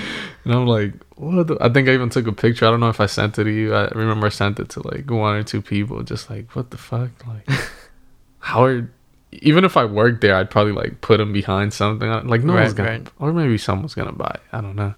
and 0.45 0.53
I'm 0.53 0.67
like, 0.67 0.93
what? 1.17 1.47
The? 1.47 1.57
I 1.61 1.71
think 1.71 1.89
I 1.89 1.95
even 1.95 2.11
took 2.11 2.27
a 2.27 2.33
picture. 2.33 2.67
I 2.67 2.71
don't 2.71 2.81
know 2.81 2.91
if 2.91 3.01
I 3.01 3.07
sent 3.07 3.39
it 3.39 3.45
to 3.45 3.51
you. 3.51 3.75
I 3.75 3.87
remember 3.95 4.27
I 4.27 4.31
sent 4.31 4.61
it 4.61 4.69
to 4.71 4.87
like 4.87 5.11
one 5.11 5.37
or 5.37 5.43
two 5.43 5.63
people, 5.63 6.03
just 6.03 6.29
like, 6.29 6.55
what 6.55 6.71
the 6.73 6.77
fuck, 6.77 7.11
like, 7.27 7.49
how 8.41 8.65
are? 8.65 8.91
Even 9.33 9.65
if 9.65 9.77
I 9.79 9.85
worked 9.87 10.21
there, 10.21 10.37
I'd 10.37 10.51
probably 10.51 10.73
like 10.73 11.01
put 11.01 11.17
them 11.17 11.33
behind 11.33 11.73
something. 11.73 12.09
Like 12.29 12.43
no 12.45 12.53
one's 12.53 12.75
gonna, 12.75 12.89
right. 12.91 13.09
or 13.19 13.33
maybe 13.33 13.57
someone's 13.57 13.95
gonna 13.95 14.13
buy. 14.13 14.31
it. 14.35 14.41
I 14.53 14.61
don't 14.61 14.77
know. 14.77 14.95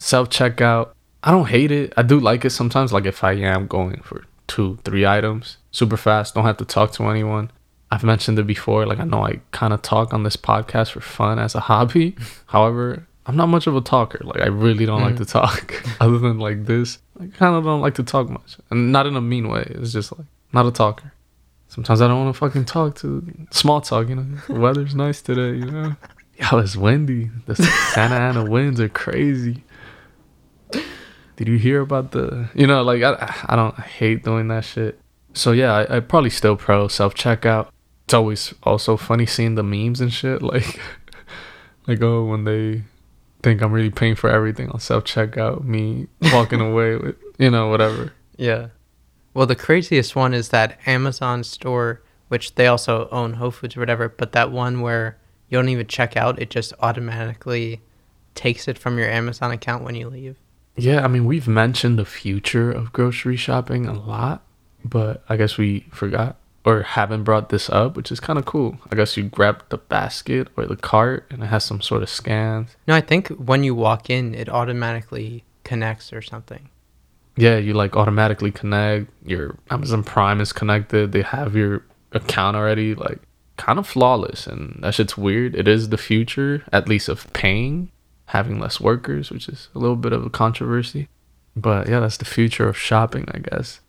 Self 0.00 0.28
checkout. 0.30 0.90
I 1.22 1.30
don't 1.30 1.46
hate 1.48 1.70
it. 1.70 1.92
I 1.96 2.02
do 2.02 2.18
like 2.18 2.44
it 2.44 2.50
sometimes. 2.50 2.92
Like 2.92 3.04
if 3.04 3.22
I 3.22 3.32
am 3.34 3.66
going 3.68 4.00
for 4.02 4.24
two, 4.48 4.78
three 4.84 5.06
items 5.06 5.58
super 5.70 5.96
fast, 5.96 6.34
don't 6.34 6.44
have 6.44 6.56
to 6.56 6.64
talk 6.64 6.90
to 6.92 7.04
anyone. 7.04 7.50
I've 7.92 8.02
mentioned 8.04 8.38
it 8.38 8.46
before. 8.46 8.86
Like 8.86 8.98
I 8.98 9.04
know 9.04 9.24
I 9.24 9.40
kind 9.52 9.72
of 9.72 9.82
talk 9.82 10.12
on 10.14 10.22
this 10.22 10.36
podcast 10.36 10.90
for 10.92 11.00
fun 11.00 11.38
as 11.38 11.54
a 11.54 11.60
hobby. 11.60 12.16
However, 12.46 13.06
I'm 13.26 13.36
not 13.36 13.46
much 13.48 13.66
of 13.66 13.76
a 13.76 13.80
talker. 13.82 14.20
Like 14.24 14.40
I 14.40 14.46
really 14.46 14.86
don't 14.86 15.02
like 15.02 15.14
Mhm. 15.16 15.18
to 15.18 15.24
talk. 15.26 15.82
Other 16.00 16.18
than 16.18 16.38
like 16.38 16.64
this, 16.66 16.98
I 17.20 17.26
kind 17.26 17.54
of 17.54 17.64
don't 17.64 17.82
like 17.82 17.94
to 17.96 18.02
talk 18.02 18.28
much, 18.30 18.56
and 18.70 18.90
not 18.90 19.06
in 19.06 19.14
a 19.16 19.20
mean 19.20 19.48
way. 19.48 19.64
It's 19.70 19.92
just 19.92 20.16
like 20.16 20.26
not 20.52 20.64
a 20.66 20.70
talker. 20.72 21.12
Sometimes 21.68 22.00
I 22.00 22.08
don't 22.08 22.24
want 22.24 22.34
to 22.34 22.38
fucking 22.38 22.64
talk 22.64 22.96
to 22.96 23.22
small 23.52 23.80
talk. 23.82 24.08
You 24.08 24.16
know, 24.16 24.26
the 24.48 24.58
weather's 24.58 24.94
nice 24.94 25.20
today. 25.20 25.58
You 25.58 25.70
know. 25.70 25.96
Yo, 26.50 26.58
it's 26.58 26.74
windy. 26.74 27.30
The 27.46 27.54
Santa 27.54 28.14
Ana 28.14 28.50
winds 28.50 28.80
are 28.80 28.88
crazy. 28.88 29.62
Did 31.40 31.48
you 31.48 31.56
hear 31.56 31.80
about 31.80 32.10
the? 32.10 32.50
You 32.54 32.66
know, 32.66 32.82
like 32.82 33.02
I, 33.02 33.34
I 33.46 33.56
don't 33.56 33.74
I 33.78 33.80
hate 33.80 34.22
doing 34.24 34.48
that 34.48 34.62
shit. 34.62 35.00
So 35.32 35.52
yeah, 35.52 35.72
I, 35.72 35.96
I 35.96 36.00
probably 36.00 36.28
still 36.28 36.54
pro 36.54 36.86
self 36.86 37.14
checkout. 37.14 37.68
It's 38.04 38.12
always 38.12 38.52
also 38.62 38.98
funny 38.98 39.24
seeing 39.24 39.54
the 39.54 39.62
memes 39.62 40.02
and 40.02 40.12
shit. 40.12 40.42
Like, 40.50 40.78
like 41.86 42.02
oh, 42.02 42.26
when 42.26 42.44
they 42.44 42.82
think 43.42 43.62
I'm 43.62 43.72
really 43.72 43.88
paying 43.88 44.16
for 44.16 44.28
everything 44.28 44.68
on 44.68 44.80
self 44.80 45.04
checkout, 45.04 45.64
me 45.64 46.08
walking 46.24 46.60
away 46.70 46.96
with 46.96 47.16
you 47.38 47.50
know 47.50 47.68
whatever. 47.68 48.12
Yeah. 48.36 48.66
Well, 49.32 49.46
the 49.46 49.56
craziest 49.56 50.14
one 50.14 50.34
is 50.34 50.50
that 50.50 50.78
Amazon 50.84 51.42
store, 51.42 52.02
which 52.28 52.56
they 52.56 52.66
also 52.66 53.08
own 53.10 53.32
Whole 53.32 53.50
Foods 53.50 53.78
or 53.78 53.80
whatever, 53.80 54.10
but 54.10 54.32
that 54.32 54.52
one 54.52 54.82
where 54.82 55.16
you 55.48 55.56
don't 55.56 55.70
even 55.70 55.86
check 55.86 56.18
out, 56.18 56.38
it 56.38 56.50
just 56.50 56.74
automatically 56.80 57.80
takes 58.34 58.68
it 58.68 58.76
from 58.76 58.98
your 58.98 59.08
Amazon 59.08 59.52
account 59.52 59.84
when 59.84 59.94
you 59.94 60.10
leave. 60.10 60.36
Yeah, 60.80 61.04
I 61.04 61.08
mean 61.08 61.24
we've 61.24 61.48
mentioned 61.48 61.98
the 61.98 62.04
future 62.04 62.70
of 62.72 62.92
grocery 62.92 63.36
shopping 63.36 63.86
a 63.86 63.92
lot, 63.92 64.42
but 64.84 65.22
I 65.28 65.36
guess 65.36 65.58
we 65.58 65.86
forgot 65.92 66.36
or 66.64 66.82
haven't 66.82 67.24
brought 67.24 67.48
this 67.48 67.70
up, 67.70 67.96
which 67.96 68.12
is 68.12 68.20
kind 68.20 68.38
of 68.38 68.44
cool. 68.44 68.78
I 68.90 68.96
guess 68.96 69.16
you 69.16 69.24
grab 69.24 69.64
the 69.68 69.78
basket 69.78 70.48
or 70.56 70.66
the 70.66 70.76
cart 70.76 71.26
and 71.30 71.42
it 71.42 71.46
has 71.46 71.64
some 71.64 71.80
sort 71.80 72.02
of 72.02 72.08
scans. 72.08 72.76
No, 72.86 72.94
I 72.94 73.00
think 73.00 73.28
when 73.28 73.64
you 73.64 73.74
walk 73.74 74.10
in, 74.10 74.34
it 74.34 74.48
automatically 74.48 75.44
connects 75.64 76.12
or 76.12 76.22
something. 76.22 76.68
Yeah, 77.36 77.56
you 77.56 77.74
like 77.74 77.96
automatically 77.96 78.50
connect. 78.50 79.10
Your 79.24 79.56
Amazon 79.70 80.02
Prime 80.02 80.40
is 80.40 80.52
connected. 80.52 81.12
They 81.12 81.22
have 81.22 81.56
your 81.56 81.84
account 82.12 82.56
already, 82.56 82.94
like 82.94 83.20
kind 83.56 83.78
of 83.78 83.86
flawless. 83.86 84.46
And 84.46 84.80
that 84.82 84.94
shit's 84.94 85.16
weird. 85.16 85.54
It 85.54 85.68
is 85.68 85.88
the 85.88 85.98
future, 85.98 86.64
at 86.72 86.88
least 86.88 87.08
of 87.08 87.32
paying, 87.32 87.90
having 88.30 88.58
less 88.58 88.80
workers, 88.80 89.30
which 89.30 89.48
is 89.48 89.68
a 89.74 89.78
little 89.78 89.96
bit 89.96 90.12
of 90.12 90.24
a 90.24 90.30
controversy. 90.30 91.08
But 91.56 91.88
yeah, 91.88 92.00
that's 92.00 92.16
the 92.16 92.24
future 92.24 92.68
of 92.68 92.76
shopping, 92.78 93.26
I 93.32 93.38
guess. 93.38 93.80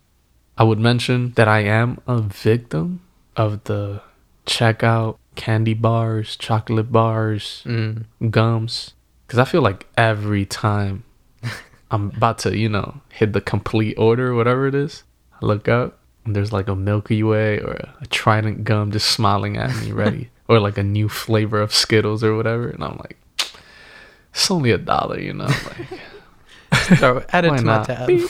I 0.58 0.64
would 0.64 0.80
mention 0.80 1.34
that 1.36 1.48
I 1.48 1.60
am 1.60 2.00
a 2.08 2.22
victim 2.22 3.02
of 3.36 3.64
the 3.66 4.02
checkout 4.46 5.18
candy 5.36 5.74
bars, 5.74 6.36
chocolate 6.36 6.92
bars, 6.92 7.64
Mm. 7.66 8.06
gums. 8.30 8.94
Because 9.26 9.40
I 9.40 9.46
feel 9.46 9.62
like 9.62 9.88
every 9.98 10.46
time 10.46 11.04
I'm 11.92 12.10
about 12.18 12.40
to, 12.40 12.58
you 12.58 12.68
know, 12.70 13.02
hit 13.10 13.34
the 13.34 13.42
complete 13.42 13.96
order, 13.98 14.34
whatever 14.36 14.68
it 14.68 14.76
is, 14.76 15.04
I 15.42 15.46
look 15.46 15.68
up 15.68 16.00
and 16.26 16.36
there's 16.36 16.52
like 16.52 16.68
a 16.68 16.76
Milky 16.76 17.24
Way 17.24 17.60
or 17.60 17.74
a, 17.74 17.94
a 18.02 18.06
Trident 18.08 18.64
gum 18.64 18.92
just 18.92 19.10
smiling 19.10 19.58
at 19.58 19.74
me, 19.82 19.92
ready. 19.92 20.30
or 20.50 20.60
like 20.60 20.78
a 20.78 20.84
new 20.84 21.08
flavor 21.08 21.62
of 21.62 21.74
Skittles 21.74 22.24
or 22.24 22.36
whatever. 22.36 22.68
And 22.70 22.84
I'm 22.84 22.98
like, 22.98 23.18
it's 24.34 24.50
only 24.52 24.72
a 24.72 24.78
dollar, 24.78 25.20
you 25.20 25.34
know? 25.34 25.46
Like, 25.46 26.00
So 26.98 27.24
add 27.30 27.46
it 27.46 27.58
to 27.58 27.64
my 27.64 27.84
tab. 27.84 28.08
Beep. 28.08 28.30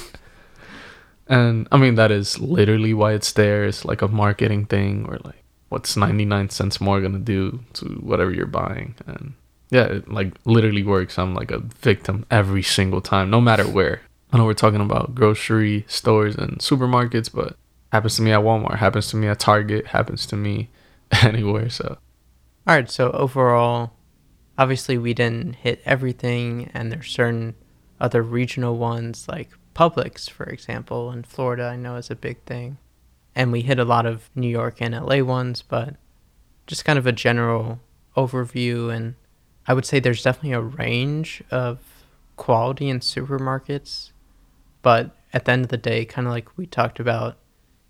And 1.27 1.67
I 1.71 1.77
mean, 1.77 1.95
that 1.95 2.11
is 2.11 2.39
literally 2.39 2.93
why 2.93 3.13
it's 3.13 3.31
there. 3.33 3.65
It's 3.65 3.85
like 3.85 4.01
a 4.01 4.07
marketing 4.07 4.65
thing 4.65 5.05
or 5.07 5.19
like, 5.23 5.43
what's 5.69 5.95
99 5.95 6.49
cents 6.49 6.81
more 6.81 6.99
going 6.99 7.13
to 7.13 7.19
do 7.19 7.63
to 7.73 7.85
whatever 8.01 8.31
you're 8.31 8.45
buying? 8.47 8.95
And 9.05 9.33
yeah, 9.69 9.85
it 9.85 10.11
like 10.11 10.33
literally 10.45 10.83
works. 10.83 11.17
I'm 11.17 11.33
like 11.33 11.51
a 11.51 11.59
victim 11.59 12.25
every 12.29 12.63
single 12.63 13.01
time, 13.01 13.29
no 13.29 13.39
matter 13.39 13.63
where. 13.63 14.01
I 14.33 14.37
know 14.37 14.45
we're 14.45 14.53
talking 14.53 14.81
about 14.81 15.15
grocery 15.15 15.85
stores 15.87 16.35
and 16.35 16.59
supermarkets, 16.59 17.31
but 17.33 17.55
happens 17.91 18.15
to 18.15 18.21
me 18.21 18.31
at 18.31 18.41
Walmart, 18.41 18.77
happens 18.77 19.07
to 19.09 19.17
me 19.17 19.27
at 19.27 19.39
Target, 19.39 19.87
happens 19.87 20.25
to 20.27 20.35
me 20.35 20.69
anywhere. 21.21 21.69
So 21.69 21.97
All 22.67 22.75
right, 22.75 22.89
so 22.89 23.11
overall, 23.11 23.93
obviously 24.61 24.95
we 24.95 25.11
didn't 25.15 25.55
hit 25.55 25.81
everything, 25.85 26.69
and 26.71 26.91
there's 26.91 27.09
certain 27.09 27.55
other 27.99 28.21
regional 28.21 28.77
ones 28.77 29.27
like 29.27 29.49
Publix, 29.73 30.29
for 30.29 30.43
example, 30.43 31.11
in 31.11 31.23
Florida. 31.23 31.63
I 31.63 31.77
know 31.77 31.95
is 31.95 32.11
a 32.11 32.15
big 32.15 32.43
thing, 32.43 32.77
and 33.33 33.51
we 33.51 33.61
hit 33.61 33.79
a 33.79 33.85
lot 33.85 34.05
of 34.05 34.29
New 34.35 34.47
York 34.47 34.79
and 34.79 34.93
LA 34.93 35.23
ones, 35.23 35.63
but 35.63 35.95
just 36.67 36.85
kind 36.85 36.99
of 36.99 37.07
a 37.07 37.11
general 37.11 37.79
overview. 38.15 38.95
And 38.95 39.15
I 39.65 39.73
would 39.73 39.85
say 39.85 39.99
there's 39.99 40.21
definitely 40.21 40.51
a 40.51 40.61
range 40.61 41.41
of 41.49 41.79
quality 42.35 42.87
in 42.87 42.99
supermarkets, 42.99 44.11
but 44.83 45.09
at 45.33 45.45
the 45.45 45.53
end 45.53 45.63
of 45.63 45.69
the 45.69 45.77
day, 45.77 46.05
kind 46.05 46.27
of 46.27 46.33
like 46.33 46.55
we 46.55 46.67
talked 46.67 46.99
about, 46.99 47.39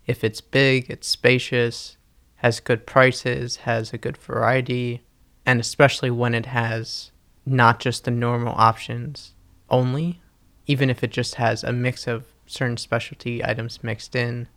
if 0.06 0.24
it's 0.24 0.40
big, 0.40 0.88
it's 0.88 1.06
spacious, 1.06 1.98
has 2.36 2.60
good 2.60 2.86
prices, 2.86 3.56
has 3.68 3.92
a 3.92 3.98
good 3.98 4.16
variety, 4.16 5.02
and 5.44 5.60
especially 5.60 6.10
when 6.10 6.34
it 6.34 6.46
has 6.46 7.10
not 7.44 7.80
just 7.80 8.04
the 8.04 8.10
normal 8.10 8.54
options 8.56 9.32
only, 9.68 10.20
even 10.66 10.90
if 10.90 11.02
it 11.02 11.10
just 11.10 11.36
has 11.36 11.64
a 11.64 11.72
mix 11.72 12.06
of 12.06 12.24
certain 12.46 12.76
specialty 12.76 13.44
items 13.44 13.82
mixed 13.82 14.14
in, 14.14 14.48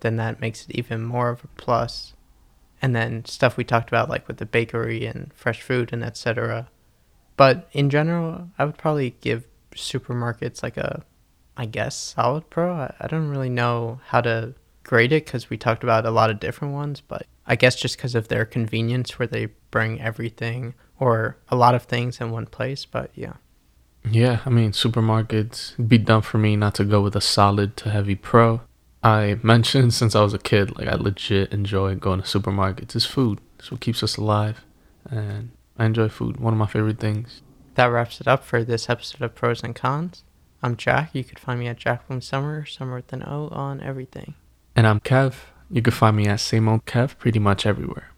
then 0.00 0.16
that 0.16 0.40
makes 0.40 0.64
it 0.64 0.74
even 0.74 1.02
more 1.02 1.28
of 1.28 1.44
a 1.44 1.48
plus. 1.56 2.14
And 2.80 2.96
then 2.96 3.24
stuff 3.24 3.56
we 3.56 3.64
talked 3.64 3.88
about 3.88 4.08
like 4.08 4.26
with 4.26 4.38
the 4.38 4.46
bakery 4.46 5.06
and 5.06 5.32
fresh 5.34 5.62
food 5.62 5.92
and 5.92 6.02
etc. 6.02 6.68
But 7.36 7.68
in 7.72 7.90
general, 7.90 8.48
I 8.58 8.64
would 8.64 8.78
probably 8.78 9.14
give 9.20 9.46
supermarkets 9.74 10.62
like 10.62 10.76
a 10.76 11.04
I 11.56 11.66
guess 11.66 11.94
solid 11.94 12.48
pro. 12.50 12.72
I, 12.74 12.94
I 13.00 13.06
don't 13.06 13.28
really 13.28 13.50
know 13.50 14.00
how 14.06 14.20
to 14.22 14.54
grade 14.82 15.12
it 15.12 15.26
because 15.26 15.50
we 15.50 15.56
talked 15.56 15.84
about 15.84 16.06
a 16.06 16.10
lot 16.10 16.30
of 16.30 16.40
different 16.40 16.74
ones, 16.74 17.00
but 17.00 17.26
I 17.46 17.56
guess 17.56 17.76
just 17.76 17.96
because 17.96 18.14
of 18.14 18.28
their 18.28 18.44
convenience 18.44 19.18
where 19.18 19.28
they 19.28 19.48
bring 19.72 20.00
everything 20.00 20.74
or 21.00 21.36
a 21.48 21.56
lot 21.56 21.74
of 21.74 21.82
things 21.82 22.20
in 22.20 22.30
one 22.30 22.46
place. 22.46 22.84
But 22.84 23.10
yeah. 23.16 23.34
Yeah, 24.08 24.40
I 24.46 24.50
mean, 24.50 24.70
supermarkets, 24.70 25.72
it'd 25.72 25.88
be 25.88 25.98
dumb 25.98 26.22
for 26.22 26.38
me 26.38 26.54
not 26.54 26.76
to 26.76 26.84
go 26.84 27.00
with 27.00 27.16
a 27.16 27.20
solid 27.20 27.76
to 27.78 27.90
heavy 27.90 28.14
pro. 28.14 28.60
I 29.02 29.38
mentioned 29.42 29.94
since 29.94 30.14
I 30.14 30.22
was 30.22 30.34
a 30.34 30.38
kid, 30.38 30.76
like, 30.78 30.88
I 30.88 30.94
legit 30.94 31.52
enjoy 31.52 31.96
going 31.96 32.22
to 32.22 32.26
supermarkets. 32.26 32.94
It's 32.94 33.04
food, 33.04 33.40
it's 33.58 33.70
what 33.70 33.80
keeps 33.80 34.02
us 34.02 34.16
alive. 34.16 34.64
And 35.08 35.50
I 35.76 35.86
enjoy 35.86 36.08
food, 36.08 36.38
one 36.38 36.52
of 36.52 36.58
my 36.58 36.66
favorite 36.66 37.00
things. 37.00 37.42
That 37.74 37.86
wraps 37.86 38.20
it 38.20 38.28
up 38.28 38.44
for 38.44 38.62
this 38.62 38.90
episode 38.90 39.22
of 39.22 39.34
Pros 39.34 39.62
and 39.62 39.74
Cons. 39.74 40.24
I'm 40.62 40.76
Jack. 40.76 41.10
You 41.12 41.24
could 41.24 41.38
find 41.38 41.58
me 41.58 41.66
at 41.66 41.76
Jack 41.76 42.06
Bloom 42.06 42.20
Sommer, 42.20 42.66
Summer 42.66 42.96
with 42.96 43.12
an 43.12 43.24
O 43.24 43.48
on 43.48 43.80
everything. 43.80 44.34
And 44.76 44.86
I'm 44.86 45.00
Kev. 45.00 45.34
You 45.70 45.82
can 45.82 45.92
find 45.92 46.16
me 46.16 46.26
at 46.26 46.40
same 46.40 46.68
old 46.68 46.84
Kev 46.84 47.18
pretty 47.18 47.38
much 47.38 47.66
everywhere. 47.66 48.11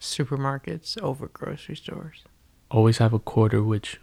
Supermarkets 0.00 1.00
over 1.02 1.28
grocery 1.28 1.76
stores. 1.76 2.24
Always 2.70 2.98
have 2.98 3.12
a 3.12 3.18
quarter, 3.18 3.62
which 3.62 4.00